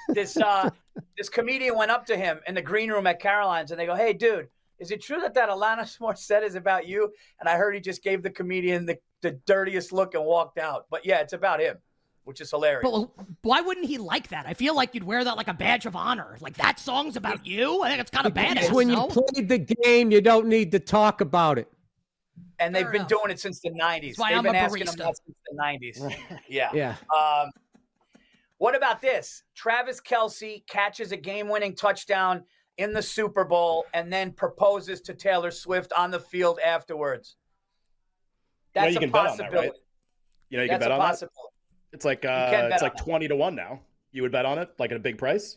[0.09, 0.71] this uh
[1.17, 3.95] this comedian went up to him in the green room at Caroline's and they go,
[3.95, 7.75] "Hey, dude, is it true that that Alanis Morissette is about you?" And I heard
[7.75, 10.87] he just gave the comedian the, the dirtiest look and walked out.
[10.91, 11.77] But yeah, it's about him.
[12.25, 12.89] which is hilarious.
[12.91, 13.09] But
[13.43, 14.47] why wouldn't he like that?
[14.47, 16.37] I feel like you'd wear that like a badge of honor.
[16.41, 17.83] Like that song's about you.
[17.83, 18.73] I think it's kind of badass.
[18.73, 19.09] when no?
[19.09, 21.67] you played the game, you don't need to talk about it.
[22.59, 23.09] and they've Fair been enough.
[23.09, 24.03] doing it since the 90s.
[24.09, 24.99] That's why They've I'm been a asking them barista.
[24.99, 26.17] that since the 90s.
[26.49, 26.71] yeah.
[26.75, 26.95] Yeah.
[27.15, 27.51] Um,
[28.61, 29.43] what about this?
[29.55, 32.45] Travis Kelce catches a game-winning touchdown
[32.77, 37.37] in the Super Bowl and then proposes to Taylor Swift on the field afterwards.
[38.75, 39.69] You know, That's you a can bet on that, possibility.
[39.69, 39.77] right?
[40.51, 41.29] You know, you That's can bet a on that.
[41.93, 43.03] It's like uh, it's on like that.
[43.03, 43.81] twenty to one now.
[44.13, 45.57] You would bet on it, like at a big price.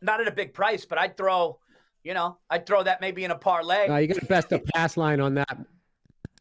[0.00, 1.58] Not at a big price, but I'd throw,
[2.02, 3.88] you know, I'd throw that maybe in a parlay.
[3.88, 5.58] No, you got to best a pass line on that.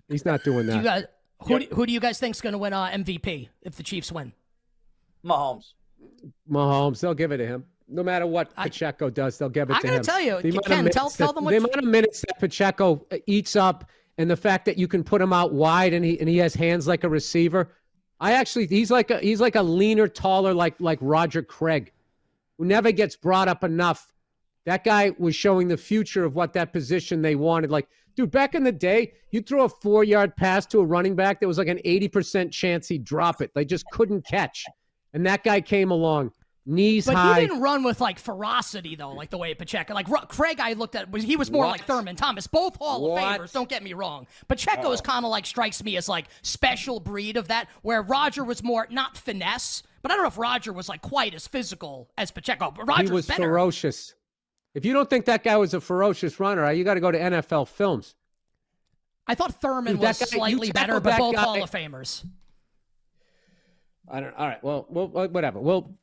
[0.08, 0.84] He's not doing Do you that.
[0.84, 1.04] guys,
[1.44, 1.70] who, Yep.
[1.70, 4.32] do, who do you guys think's going to win uh, MVP if the Chiefs win?
[5.26, 5.74] Mahomes.
[6.50, 7.66] Mahomes, they'll give it to him.
[7.88, 9.78] No matter what I- Pacheco does, they'll give it to him.
[9.78, 11.56] I'm to gonna tell you, The amount of Ken, minutes tell- tell them the what-
[11.58, 15.22] amount of minutes that Pacheco uh, eats up, and the fact that you can put
[15.22, 17.72] him out wide and he and he has hands like a receiver.
[18.20, 21.92] I actually, he's like a he's like a leaner, taller, like like Roger Craig,
[22.58, 24.14] who never gets brought up enough.
[24.66, 27.72] That guy was showing the future of what that position they wanted.
[27.72, 31.16] Like, dude, back in the day, you throw a four yard pass to a running
[31.16, 33.52] back, there was like an 80% chance he'd drop it.
[33.56, 34.66] They just couldn't catch.
[35.14, 36.32] And that guy came along,
[36.66, 37.40] knees But high.
[37.42, 39.94] he didn't run with like ferocity though, like the way Pacheco.
[39.94, 41.72] Like Craig, I looked at was he was more What?
[41.72, 43.42] like Thurman Thomas, both Hall What?
[43.42, 43.52] of Famers.
[43.52, 44.28] Don't get me wrong.
[44.48, 45.04] Pacheco is oh.
[45.04, 48.88] kind of like strikes me as like special breed of that, where Roger was more
[48.92, 52.72] not finesse, but I don't know if Roger was like quite as physical as Pacheco.
[52.72, 53.44] But Roger he was better.
[53.44, 54.14] ferocious.
[54.76, 57.18] If you don't think that guy was a ferocious runner, you got to go to
[57.20, 58.14] NFL films.
[59.26, 62.24] I thought Thurman Dude, was guy- slightly better, but both guy- Hall of Famers.
[64.10, 64.34] I don't.
[64.36, 64.64] All right.
[64.64, 65.60] Well, well, whatever.
[65.60, 65.94] Well,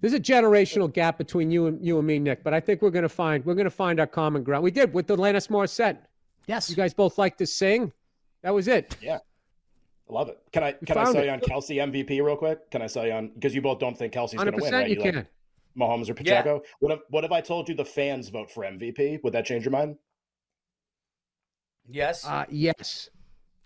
[0.00, 2.42] there's a generational gap between you and you and me, Nick.
[2.42, 4.64] But I think we're gonna find we're gonna find our common ground.
[4.64, 5.98] We did with the Alanis Morissette.
[6.46, 6.70] Yes.
[6.70, 7.92] You guys both like to sing.
[8.42, 8.96] That was it.
[9.02, 9.18] Yeah.
[10.08, 10.38] I love it.
[10.52, 11.26] Can I can I found sell it.
[11.26, 12.70] you on Kelce MVP real quick?
[12.70, 14.88] Can I sell you on because you both don't think Kelce's going to win, right?
[14.88, 15.26] you like can.
[15.78, 16.62] Mahomes or Pacheco.
[16.80, 19.22] What if what if I told you the fans vote for MVP?
[19.22, 19.96] Would that change your mind?
[21.88, 22.24] Yes.
[22.26, 23.08] Uh, yes,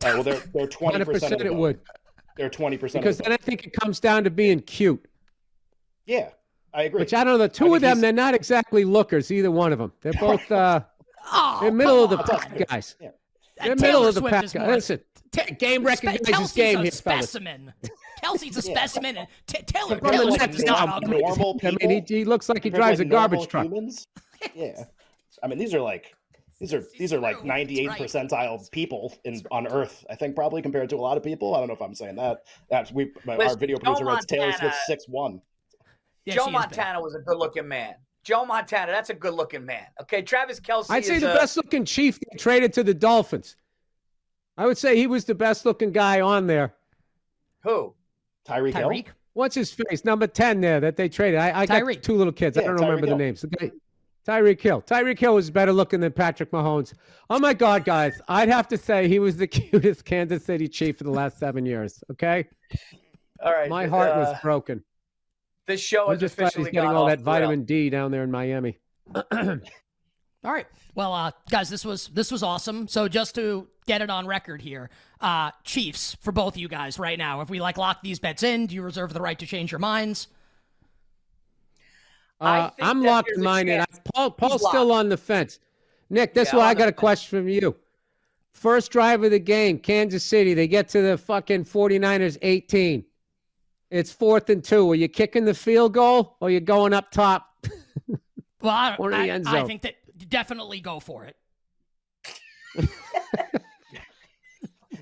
[0.03, 1.33] All right, well, they're they're twenty hundred percent.
[1.33, 1.81] percent, it would.
[2.37, 3.03] They're twenty percent.
[3.03, 5.05] Because then I think it comes down to being cute.
[6.07, 6.31] yeah,
[6.73, 7.01] I agree.
[7.01, 7.39] Which I don't know.
[7.39, 9.31] The two I of them, he's- they're not exactly lookers.
[9.31, 9.93] Either one of them.
[10.01, 10.51] They're both.
[10.51, 10.81] Uh,
[11.33, 12.97] Oh, they're middle of the pack guys.
[13.01, 13.09] Yeah.
[13.57, 14.43] They're Taylor middle of the Swift pack.
[14.43, 14.55] guys.
[14.57, 15.01] more- Listen,
[15.33, 17.31] Ta- game recognizes Kelce's game a here, fellas.
[17.31, 17.73] specimen.
[18.23, 19.17] Kelce's a specimen.
[19.17, 21.23] And T- Taylor, From Taylor Nets Swift is not I'm ugly.
[21.23, 23.65] normal I mean, he, he looks like he compared to, drives a garbage truck.
[23.65, 24.07] Humans.
[24.55, 24.85] Yeah,
[25.43, 26.15] I mean these are like
[26.65, 28.29] these are these are like ninety eight That's right.
[28.31, 30.03] percentile people in on Earth.
[30.09, 31.55] I think probably compared to a lot of people.
[31.55, 32.45] I don't know if I'm saying that.
[32.71, 35.43] That's we my, our video Joe producer writes Taylor Swift six one.
[36.25, 36.53] Yeah, Joe she is big.
[36.53, 37.97] Montana was a good-looking man.
[38.23, 39.85] Joe Montana, that's a good-looking man.
[40.01, 40.87] Okay, Travis Kelce.
[40.89, 43.57] I'd say is the a- best looking chief they traded to the Dolphins.
[44.57, 46.73] I would say he was the best looking guy on there.
[47.65, 47.95] Who?
[48.49, 48.89] Tyreek Hill.
[48.89, 49.07] Tyreek.
[49.35, 50.05] What's his face?
[50.05, 51.41] Number 10 there that they traded.
[51.41, 52.57] I, I got two little kids.
[52.57, 53.43] I don't Tyreek remember the names.
[53.43, 53.71] The guy,
[54.27, 54.83] Tyreek Hill.
[54.83, 56.95] Tyreek Hill was better looking than Patrick Mahomes.
[57.29, 58.21] Oh my God, guys.
[58.29, 61.67] I'd have to say he was the cutest Kansas City Chief for the last seven
[61.67, 62.03] years.
[62.11, 62.49] Okay.
[63.43, 63.69] All right.
[63.69, 64.83] My heart uh, was broken.
[65.67, 67.41] This show I'm has just officially he's getting gone all off that the rails.
[67.41, 68.79] vitamin D down there in Miami.
[70.45, 70.67] All right.
[70.95, 72.87] Well, uh, guys, this was this was awesome.
[72.87, 74.91] So just to get it on record here,
[75.23, 77.41] uh, Chiefs for both of you guys right now.
[77.41, 79.79] If we like lock these bets in, do you reserve the right to change your
[79.79, 80.29] minds?
[82.41, 83.79] I Uh, think I'm locked locking there's a mine in.
[83.79, 84.75] chance Paul, Paul's locked.
[84.75, 85.61] still on the fence.
[86.11, 87.77] Nick, that's Yeah, why I'm I on got the a question from you.
[88.53, 90.55] First drive of the game, Kansas City.
[90.55, 93.05] They get to the fucking 49ers 18.
[93.91, 94.91] It's fourth and two.
[94.91, 97.49] Are you kicking the field goal or you going up top?
[98.61, 99.95] Well, I, Or the I, I think that
[100.29, 101.37] definitely go for it.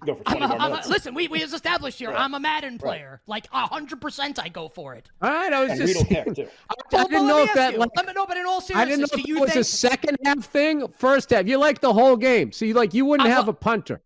[0.07, 2.11] Go for twenty a, more I'm a, listen, we, we just established here.
[2.11, 2.21] Right.
[2.21, 3.21] I'm a Madden player.
[3.27, 5.11] Like hundred percent, I go for it.
[5.21, 6.49] All right, I was and we just don't care too.
[6.71, 7.79] I, I Well, didn't know if that ask you.
[7.81, 9.41] like, Let me know, but in all seriousness, I didn't know do if you it
[9.41, 11.47] was think a second half thing, first half.
[11.47, 14.01] You like the whole game, so you like you wouldn't I have lo- a punter.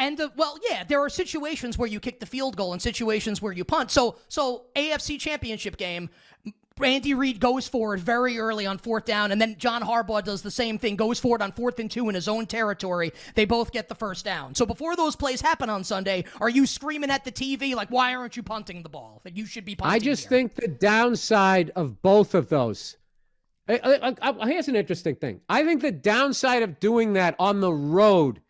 [0.00, 3.42] And the, well, yeah, there are situations where you kick the field goal and situations
[3.42, 3.90] where you punt.
[3.90, 6.08] So, so AFC Championship game,
[6.84, 10.42] Andy Reid goes for it very early on fourth down, and then John Harbaugh does
[10.42, 13.12] the same thing, goes for it on fourth and two in his own territory.
[13.34, 14.54] They both get the first down.
[14.54, 18.14] So before those plays happen on Sunday, are you screaming at the TV like, "Why
[18.14, 19.20] aren't you punting the ball?
[19.24, 20.30] That you should be punting." I just here?
[20.30, 22.96] think the downside of both of those.
[23.68, 25.42] I- I- I- here's an interesting thing.
[25.48, 28.40] I think the downside of doing that on the road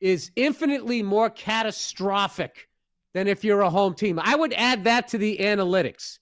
[0.00, 2.68] is infinitely more catastrophic
[3.14, 4.20] than if you're a home team.
[4.22, 6.18] I would add that to the analytics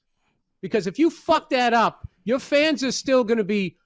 [0.62, 3.76] because if you fuck that up, your fans are still going to be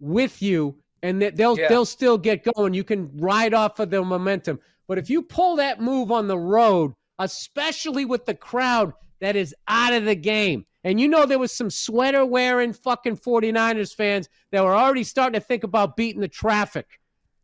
[0.00, 1.68] with you and that they'll Yeah.
[1.68, 2.74] they'll still get going.
[2.74, 4.60] You can ride off of the momentum.
[4.86, 9.54] But if you pull that move on the road, especially with the crowd that is
[9.66, 10.64] out of the game.
[10.84, 15.38] And you know there was some sweater wearing fucking 49ers fans that were already starting
[15.38, 16.86] to think about beating the traffic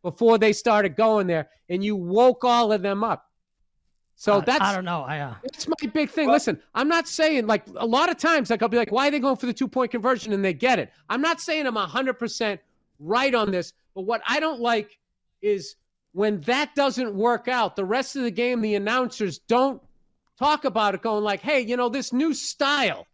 [0.01, 3.24] before they started going there, and you woke all of them up.
[4.15, 5.01] So Uh, that's I don't know.
[5.01, 6.29] I uh, that's my big thing.
[6.29, 9.11] Listen, I'm not saying like a lot of times, like I'll be like, why are
[9.11, 10.91] they going for the two point conversion and they get it?
[11.09, 12.59] I'm not saying I'm 100%
[12.99, 14.97] right on this, but what I don't like
[15.41, 15.75] is
[16.13, 19.81] when that doesn't work out, the rest of the game, the announcers don't
[20.39, 23.05] talk about it, going like, hey, you know, this new style,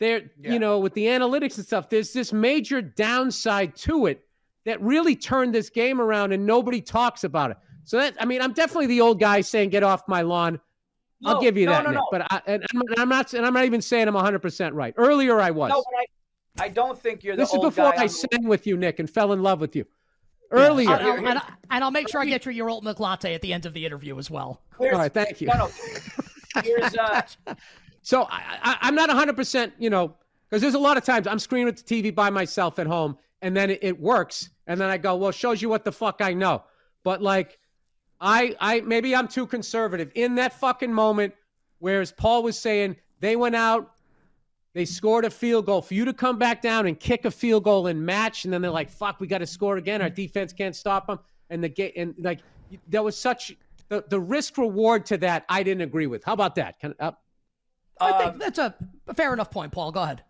[0.00, 0.52] there, Yeah.
[0.52, 4.24] you know, with the analytics and stuff, there's this major downside to it
[4.64, 7.56] that really turned this game around and nobody talks about it.
[7.88, 10.60] So that, I mean, I'm definitely the old guy saying, get off my lawn.
[11.24, 11.98] I'll give you no, that, no, Nick.
[11.98, 12.08] no.
[12.10, 14.74] But I, and I'm, and I'm not, and I'm not even saying I'm 100 percent
[14.74, 14.92] right.
[14.98, 15.70] Earlier, I was.
[15.70, 18.08] No, but I, I don't think you're the this is old before guy I on-
[18.10, 19.86] sang with you, Nick, and fell in love with you.
[20.50, 20.90] Earlier.
[20.90, 23.34] and, I'll, and I'll- and I'll make sure I get you your oat milk latte
[23.34, 24.60] at the end of the interview as well.
[24.78, 25.46] Here's- All right, thank you.
[25.46, 26.62] No, no.
[26.62, 27.22] Here's uh,
[28.02, 30.14] So I, I, I'm not 100, percent you know,
[30.50, 33.16] because there's a lot of times I'm screaming at the TV by myself at home,
[33.40, 36.18] and then it, it works, and then I go, well, shows you what the fuck
[36.20, 36.64] I know.
[37.02, 37.58] But like,
[38.20, 41.34] I, I maybe I'm too conservative in that fucking moment.
[41.78, 43.92] Whereas Paul was saying they went out,
[44.74, 47.64] they scored a field goal for you to come back down and kick a field
[47.64, 50.02] goal and match, and then they're like, "Fuck, we got to score again.
[50.02, 51.18] Our defense can't stop them."
[51.50, 52.40] And the game, and like,
[52.88, 53.56] there was such
[53.88, 55.44] the, the risk reward to that.
[55.48, 56.24] I didn't agree with.
[56.24, 56.78] How about that?
[56.80, 57.12] Can, uh,
[58.00, 58.74] I think that's a,
[59.06, 59.92] a fair enough point, Paul.
[59.92, 60.22] Go ahead.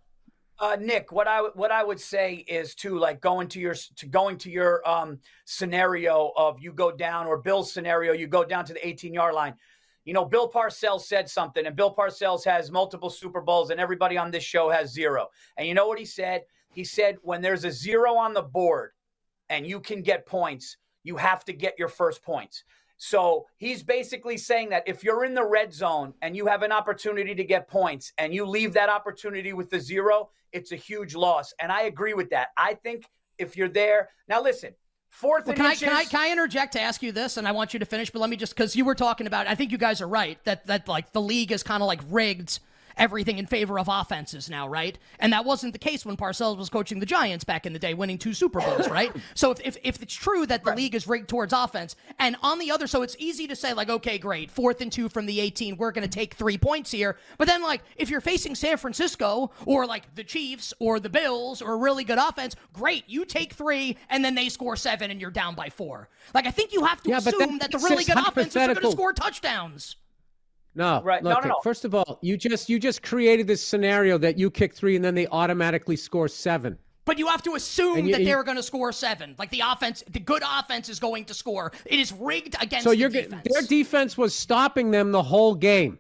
[0.61, 4.07] Uh, Nick, what I what I would say is to like going to your to
[4.07, 8.65] going to your um scenario of you go down or Bill's scenario, you go down
[8.65, 9.55] to the 18 yard line.
[10.05, 14.17] You know, Bill Parcells said something, and Bill Parcells has multiple Super Bowls, and everybody
[14.17, 15.29] on this show has zero.
[15.57, 16.43] And you know what he said?
[16.73, 18.93] He said when there's a zero on the board,
[19.51, 22.65] and you can get points, you have to get your first points.
[22.97, 26.73] So he's basically saying that if you're in the red zone and you have an
[26.73, 31.15] opportunity to get points and you leave that opportunity with the zero, it's a huge
[31.15, 31.53] loss.
[31.61, 32.49] And I agree with that.
[32.57, 33.05] I think
[33.39, 34.75] if you're there, now listen,
[35.11, 37.47] fourth Well, and can I, can I can I interject to ask you this, and
[37.47, 39.47] I want you to finish, but let me just because you were talking about.
[39.47, 42.01] I think you guys are right that that like the league is kind of like
[42.11, 42.61] rigged
[42.99, 44.99] everything in favor of offenses now, right?
[45.21, 47.95] And that wasn't the case when Parcells was coaching the Giants back in the day,
[47.95, 49.15] winning two Super Bowls, right?
[49.35, 52.59] so if, if, if it's true that the league is rigged towards offense, and on
[52.59, 55.41] the other, so it's easy to say, like, okay, great, fourth and two from the
[55.41, 57.17] 18, we're going to take three points here.
[57.39, 61.63] But then, like, if you're facing San Francisco or like the Chiefs or the Bills
[61.63, 65.21] or a really good offense, great, you take three, and then they score seven and
[65.21, 66.09] you're down by four.
[66.35, 68.67] Like, I think you have to Yeah, assume that- that the really good offenses are
[68.75, 69.97] going to score touchdowns.
[70.79, 71.23] No, Right.
[71.23, 71.61] No, Look, no, no.
[71.63, 75.05] first of all, you just you just created this scenario that you kick three and
[75.05, 76.79] then they automatically score seven.
[77.05, 79.35] But you have to assume you- that they're going to score seven.
[79.39, 81.73] Like the offense, the good offense is going to score.
[81.87, 83.47] It is rigged against So the you're defense.
[83.51, 85.99] their defense was stopping them the whole game.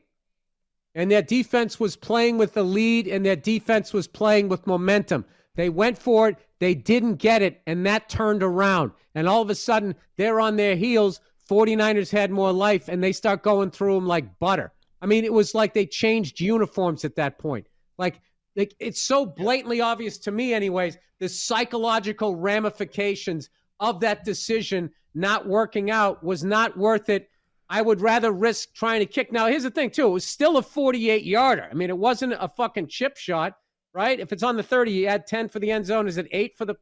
[0.94, 5.24] And their defense was playing with the lead and their defense was playing with momentum.
[5.54, 8.92] They went for it, they didn't get it, and that turned around.
[9.14, 11.20] And all of a sudden, they're on their heels.
[11.48, 14.72] 49ers had more life and they start going through them like butter.
[15.00, 17.66] I mean, it was like they changed uniforms at that point.
[17.96, 18.20] Like,
[18.56, 25.46] like it's so blatantly obvious to me, anyways, the psychological ramifications of that decision not
[25.46, 27.28] working out was not worth it.
[27.70, 29.30] I would rather risk trying to kick.
[29.30, 30.06] Now, here's the thing, too.
[30.06, 31.68] It was still a 48 yarder.
[31.70, 33.54] I mean, it wasn't a fucking chip shot,
[33.92, 34.18] right?
[34.18, 36.08] If it's on the 30, you add 10 for the end zone.
[36.08, 36.76] Is it eight for the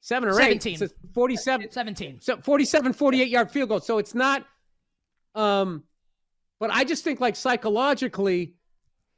[0.00, 0.74] seven or 17.
[0.74, 0.82] eight?
[0.82, 1.70] A 47.
[1.70, 2.20] 17.
[2.20, 3.80] So 47, 48 yard field goal.
[3.80, 4.46] So it's not,
[5.34, 5.84] um,
[6.58, 8.54] but I just think like psychologically,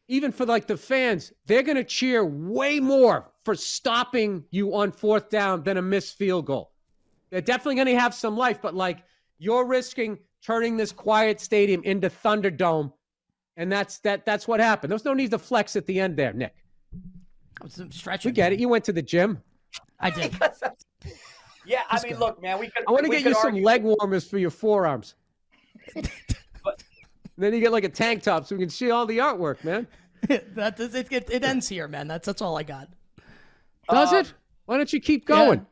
[0.09, 4.92] even for like the fans, they're going to cheer way more for stopping you on
[4.92, 6.73] fourth down than a missed field goal.
[7.31, 9.05] They're definitely going to have some life, but like
[9.38, 12.92] you're risking turning this quiet stadium into Thunderdome.
[13.57, 14.25] And that's that.
[14.25, 14.90] That's what happened.
[14.90, 16.55] There was no need to flex at the end there, Nick.
[17.61, 18.31] I was stretching.
[18.31, 18.61] We get it.
[18.61, 19.42] You went to the gym.
[20.01, 20.35] I did.
[21.65, 22.85] yeah, I mean, look, man, we could.
[22.87, 25.15] I want to get could you some leg warmers for your forearms.
[25.95, 29.87] then you get like a tank top so we can see all the artwork, man.
[30.29, 32.09] that, it, it, it ends here, man.
[32.09, 32.89] That's that's all I got.
[33.91, 34.33] Does it?
[34.67, 35.59] Why don't you keep going?
[35.59, 35.65] Yeah.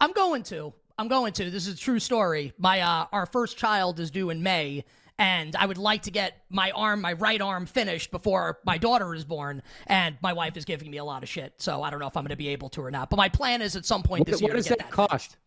[0.00, 0.72] I'm going to.
[0.98, 1.50] I'm going to.
[1.50, 2.52] This is a true story.
[2.58, 4.84] My uh, our first child is due in May,
[5.18, 9.14] and I would like to get my arm, my right arm, finished before my daughter
[9.14, 9.62] is born.
[9.86, 12.16] And my wife is giving me a lot of shit, so I don't know if
[12.16, 13.08] I'm going to be able to or not.
[13.10, 14.90] But my plan is at some point What, this what does to that, that.
[14.90, 15.38] cost?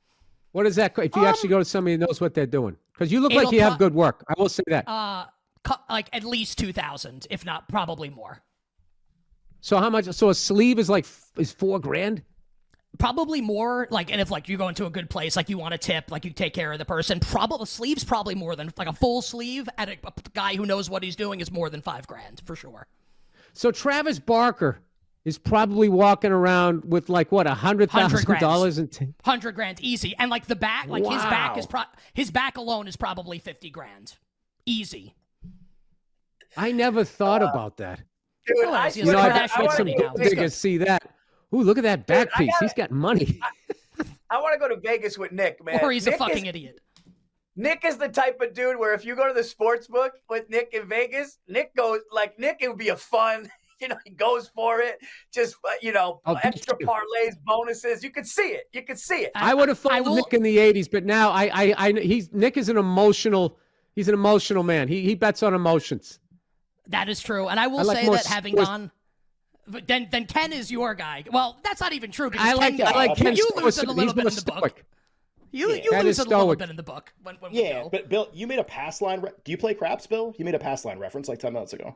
[0.51, 2.75] What does that co- if you actually go to somebody who knows what they're doing?
[2.93, 4.25] Because you look like you have good work.
[4.27, 4.87] I will say that.
[4.87, 5.25] Uh,
[5.63, 8.41] cu- like at least two thousand, if not probably more.
[9.61, 10.05] so how much?
[10.05, 11.05] So a sleeve is like
[11.37, 12.23] is four grand.
[12.97, 13.87] Probably more.
[13.91, 16.11] Like, and if like you go into a good place, like you want a tip,
[16.11, 17.19] like you take care of the person.
[17.19, 20.89] Probably sleeves probably more than like a full sleeve at a, a guy who knows
[20.89, 22.87] what he's doing is more than five grand for sure.
[23.53, 24.79] So Travis Barker
[25.23, 29.79] is probably walking around with like what a hundred thousand dollars and T- Hundred grand,
[29.81, 31.83] easy, and like the back, like his back is pro-
[32.13, 34.15] his back alone is probably fifty grand,
[34.65, 35.13] easy.
[36.57, 38.01] I never thought uh, about that.
[38.47, 39.97] Dude, Well, I as you You know, I Look at bet that bet some money
[39.97, 40.23] gold now.
[40.23, 41.03] diggers see that.
[41.53, 42.53] Ooh, look at that back I piece.
[42.59, 43.39] He's got money.
[44.29, 45.79] I want to go to Vegas with Nick, man.
[45.81, 46.79] Or he's a fucking is, idiot.
[47.55, 50.49] Nick is the type of dude where if you go to the sports book with
[50.49, 52.57] Nick in Vegas, Nick goes like Nick.
[52.61, 53.49] It would be a fun.
[53.81, 54.99] You know, he goes for it.
[55.33, 58.03] Just uh, you know, me extra parlays, bonuses.
[58.03, 58.65] You could see it.
[58.73, 59.31] You could see it.
[59.35, 61.91] I would have I followed will- Nick in the '80s, but now I, I, I,
[61.93, 63.57] he's Nick is an emotional.
[63.95, 64.89] He's an emotional man.
[64.89, 66.19] He he bets on emotions.
[66.87, 68.91] That is true, and I will I like say that having sports- gone.
[69.69, 71.23] But then, then Ken is your guy.
[71.31, 73.87] Well, that's not even true because I like Ken, I like Ken you lose it
[73.87, 74.57] a little bit in the book.
[74.57, 74.85] stoic.
[75.51, 77.89] You, you Ken lose it a little bit in the book when, when Yeah, go.
[77.89, 79.21] but Bill, you made a pass line.
[79.21, 80.33] Re- Do you play craps, Bill?
[80.37, 81.95] You made a pass line reference like ten minutes ago.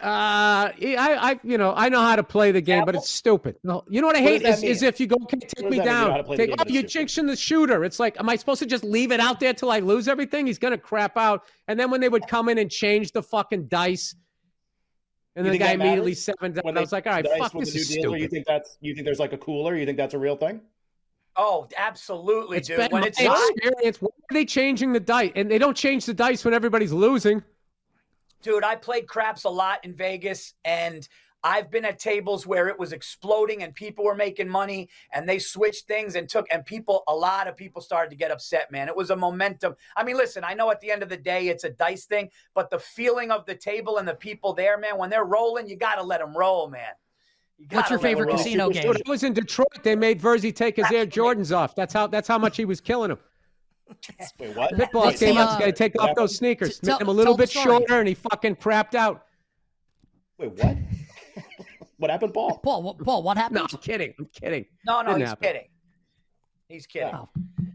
[0.00, 3.56] Uh, I, I, you know, I know how to play the game, but it's stupid.
[3.64, 5.38] No, you know what I What hate does that is, is if you go, okay,
[5.40, 6.10] take me that mean, you know down.
[6.12, 7.84] how to play the Take, oh, you're jinxing the shooter.
[7.84, 10.46] It's like, am I supposed to just leave it out there till I lose everything?
[10.46, 11.42] He's gonna crap out.
[11.66, 14.14] And then when they would come in and change the fucking dice,
[15.38, 16.22] and then the guy immediately matters?
[16.24, 16.76] seven down.
[16.76, 18.94] I was like, all right, dice fuck, this is new deal, You think that's you
[18.94, 19.74] think there's like a cooler?
[19.76, 20.60] You think that's a real thing?
[21.36, 22.78] Oh, absolutely, It's dude.
[22.78, 24.02] been When it's hot, experience.
[24.02, 25.30] Why are they changing the dice?
[25.36, 27.42] And they don't change the dice when everybody's losing.
[28.42, 31.08] dude, I played craps a lot in Vegas and
[31.44, 35.38] I've been at tables where it was exploding and people were making money and they
[35.38, 38.88] switched things and took and people a lot of people started to get upset, man.
[38.88, 39.76] It was a momentum.
[39.96, 42.30] I mean, listen, I know at the end of the day it's a dice thing,
[42.54, 45.76] but the feeling of the table and the people there, man, when they're rolling, you
[45.76, 46.92] got to let them roll, man.
[47.58, 48.84] You What's your favorite casino game?
[48.84, 49.82] Dude, I was in Detroit.
[49.82, 51.74] They made Virzi take his Air Jordans off.
[51.74, 52.06] That's how.
[52.06, 53.18] That's how much he was killing him.
[54.38, 54.72] Wait, what?
[54.74, 55.60] Pitbull What's came the, out.
[55.60, 56.78] uh, to take off those sneakers.
[56.78, 59.26] T- Made him a little bit shorter, and he fucking crapped out.
[60.38, 60.76] Wait, what?
[61.98, 62.58] What happened, Paul?
[62.62, 63.56] Paul, what, Paul, what happened?
[63.56, 64.14] No, I'm kidding.
[64.18, 64.64] I'm kidding.
[64.86, 65.46] No, no, Didn't he's happen.
[65.48, 65.68] kidding.
[66.68, 67.14] He's kidding.
[67.14, 67.28] Oh,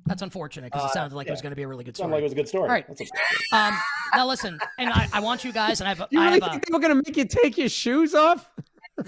[0.06, 1.98] that's unfortunate because it Uh, sounded like it was going to be a really good
[1.98, 2.22] Sounded like story.
[2.22, 2.64] it was a good story.
[2.64, 2.86] All right.
[2.90, 3.78] A- Um,
[4.16, 6.50] now listen, and I, I want you guys, and I have, You I really have
[6.50, 8.50] a, think they were gonna make you take your shoes off?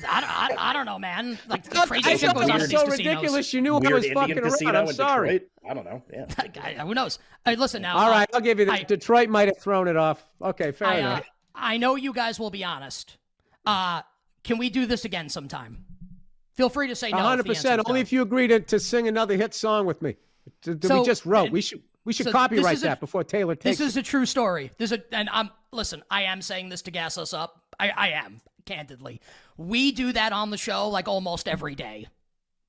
[0.09, 1.37] I don't, I, I don't know, man.
[1.47, 3.07] Like the I crazy shit thought goes it on was these so casinos.
[3.15, 3.53] ridiculous.
[3.53, 4.75] You knew I was Indian fucking around.
[4.75, 5.29] I'm sorry.
[5.33, 5.49] Detroit?
[5.69, 6.01] I don't know.
[6.11, 6.25] Yeah.
[6.79, 7.19] I- who knows?
[7.45, 7.97] Hey, listen now.
[7.97, 8.73] All uh, right, I'll give you that.
[8.79, 10.25] I- Detroit might have thrown it off.
[10.41, 11.29] Okay, fair I, uh, enough.
[11.53, 13.17] I know you guys will be honest.
[13.65, 14.01] Uh,
[14.45, 15.83] can we do this again sometime?
[16.53, 17.17] Feel free to say no.
[17.17, 17.81] A if hundred the answer percent.
[17.81, 18.03] is Only no.
[18.03, 20.15] if you agree to, to sing another hit song with me.
[20.61, 21.51] To- So, we just wrote.
[21.51, 24.25] We should we should so copyright a- that before Taylor takes This is a true
[24.25, 24.71] story.
[24.77, 26.03] This is a, and I'm listen.
[26.09, 27.61] I am saying this to gas us up.
[27.79, 29.19] I, I am candidly.
[29.57, 32.07] We do that on the show like almost every day.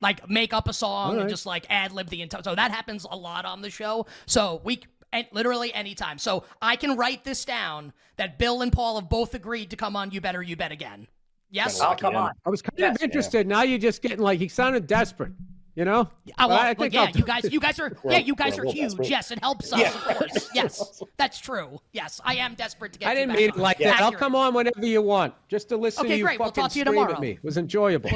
[0.01, 2.43] Like make up a song and just like ad lib the entire.
[2.43, 4.07] So that happens a lot on the show.
[4.27, 4.81] So we
[5.13, 6.19] and literally anytime.
[6.19, 9.97] So I can write this down that Bill and Paul have both agreed to come
[9.97, 10.11] on.
[10.11, 11.07] You better, you bet again.
[11.51, 11.79] Yes.
[11.81, 12.33] Kinda Oh, come on.
[12.45, 13.47] I was kind Yes, of interested.
[13.47, 15.33] Now you're just getting like he sounded desperate.
[15.75, 16.09] You know?
[16.39, 18.35] I, But well, I but think yeah, I'll- you guys, you guys are, yeah, you
[18.35, 19.11] guys we're are a little huge.
[19.11, 19.89] Yes, it helps us, Yeah.
[19.95, 20.49] of course.
[20.55, 21.79] Yes, that's true.
[21.93, 23.09] Yes, I am desperate to get.
[23.11, 23.61] I didn't mean it on.
[23.61, 24.01] like that.
[24.01, 26.41] I'll come on whenever you want, just to listen Okay, to you great.
[26.41, 27.13] We'll talk to you tomorrow.
[27.13, 27.33] at me.
[27.33, 28.09] It was enjoyable.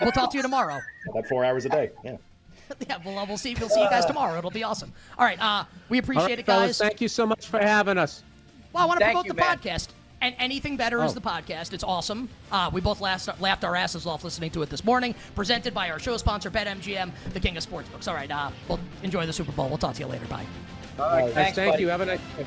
[0.00, 0.80] We'll talk to you tomorrow.
[1.10, 1.90] About four hours a day.
[2.04, 2.16] Yeah.
[2.88, 3.54] yeah, we'll, we'll see.
[3.54, 4.36] We'll see you guys tomorrow.
[4.36, 4.92] It'll be awesome.
[5.16, 5.40] All right.
[5.40, 6.78] Uh, we appreciate right, it, fellas.
[6.80, 6.88] guys.
[6.88, 8.24] Thank you so much for having us.
[8.72, 9.56] Well, I want to Thank promote you, the man.
[9.58, 9.88] podcast.
[10.20, 11.14] And anything better is Oh.
[11.14, 11.72] the podcast.
[11.72, 12.28] It's awesome.
[12.50, 15.14] Uh, we both laughed, laughed our asses off listening to it this morning.
[15.36, 18.08] Presented by our show sponsor, BetMGM, the king of sportsbooks.
[18.08, 18.30] All right.
[18.30, 19.68] Uh, well, enjoy the Super Bowl.
[19.68, 20.26] We'll talk to you later.
[20.26, 20.44] Bye.
[20.98, 21.82] All right, Guys, thanks, thank buddy.
[21.84, 21.88] you.
[21.88, 22.46] Have a nice day.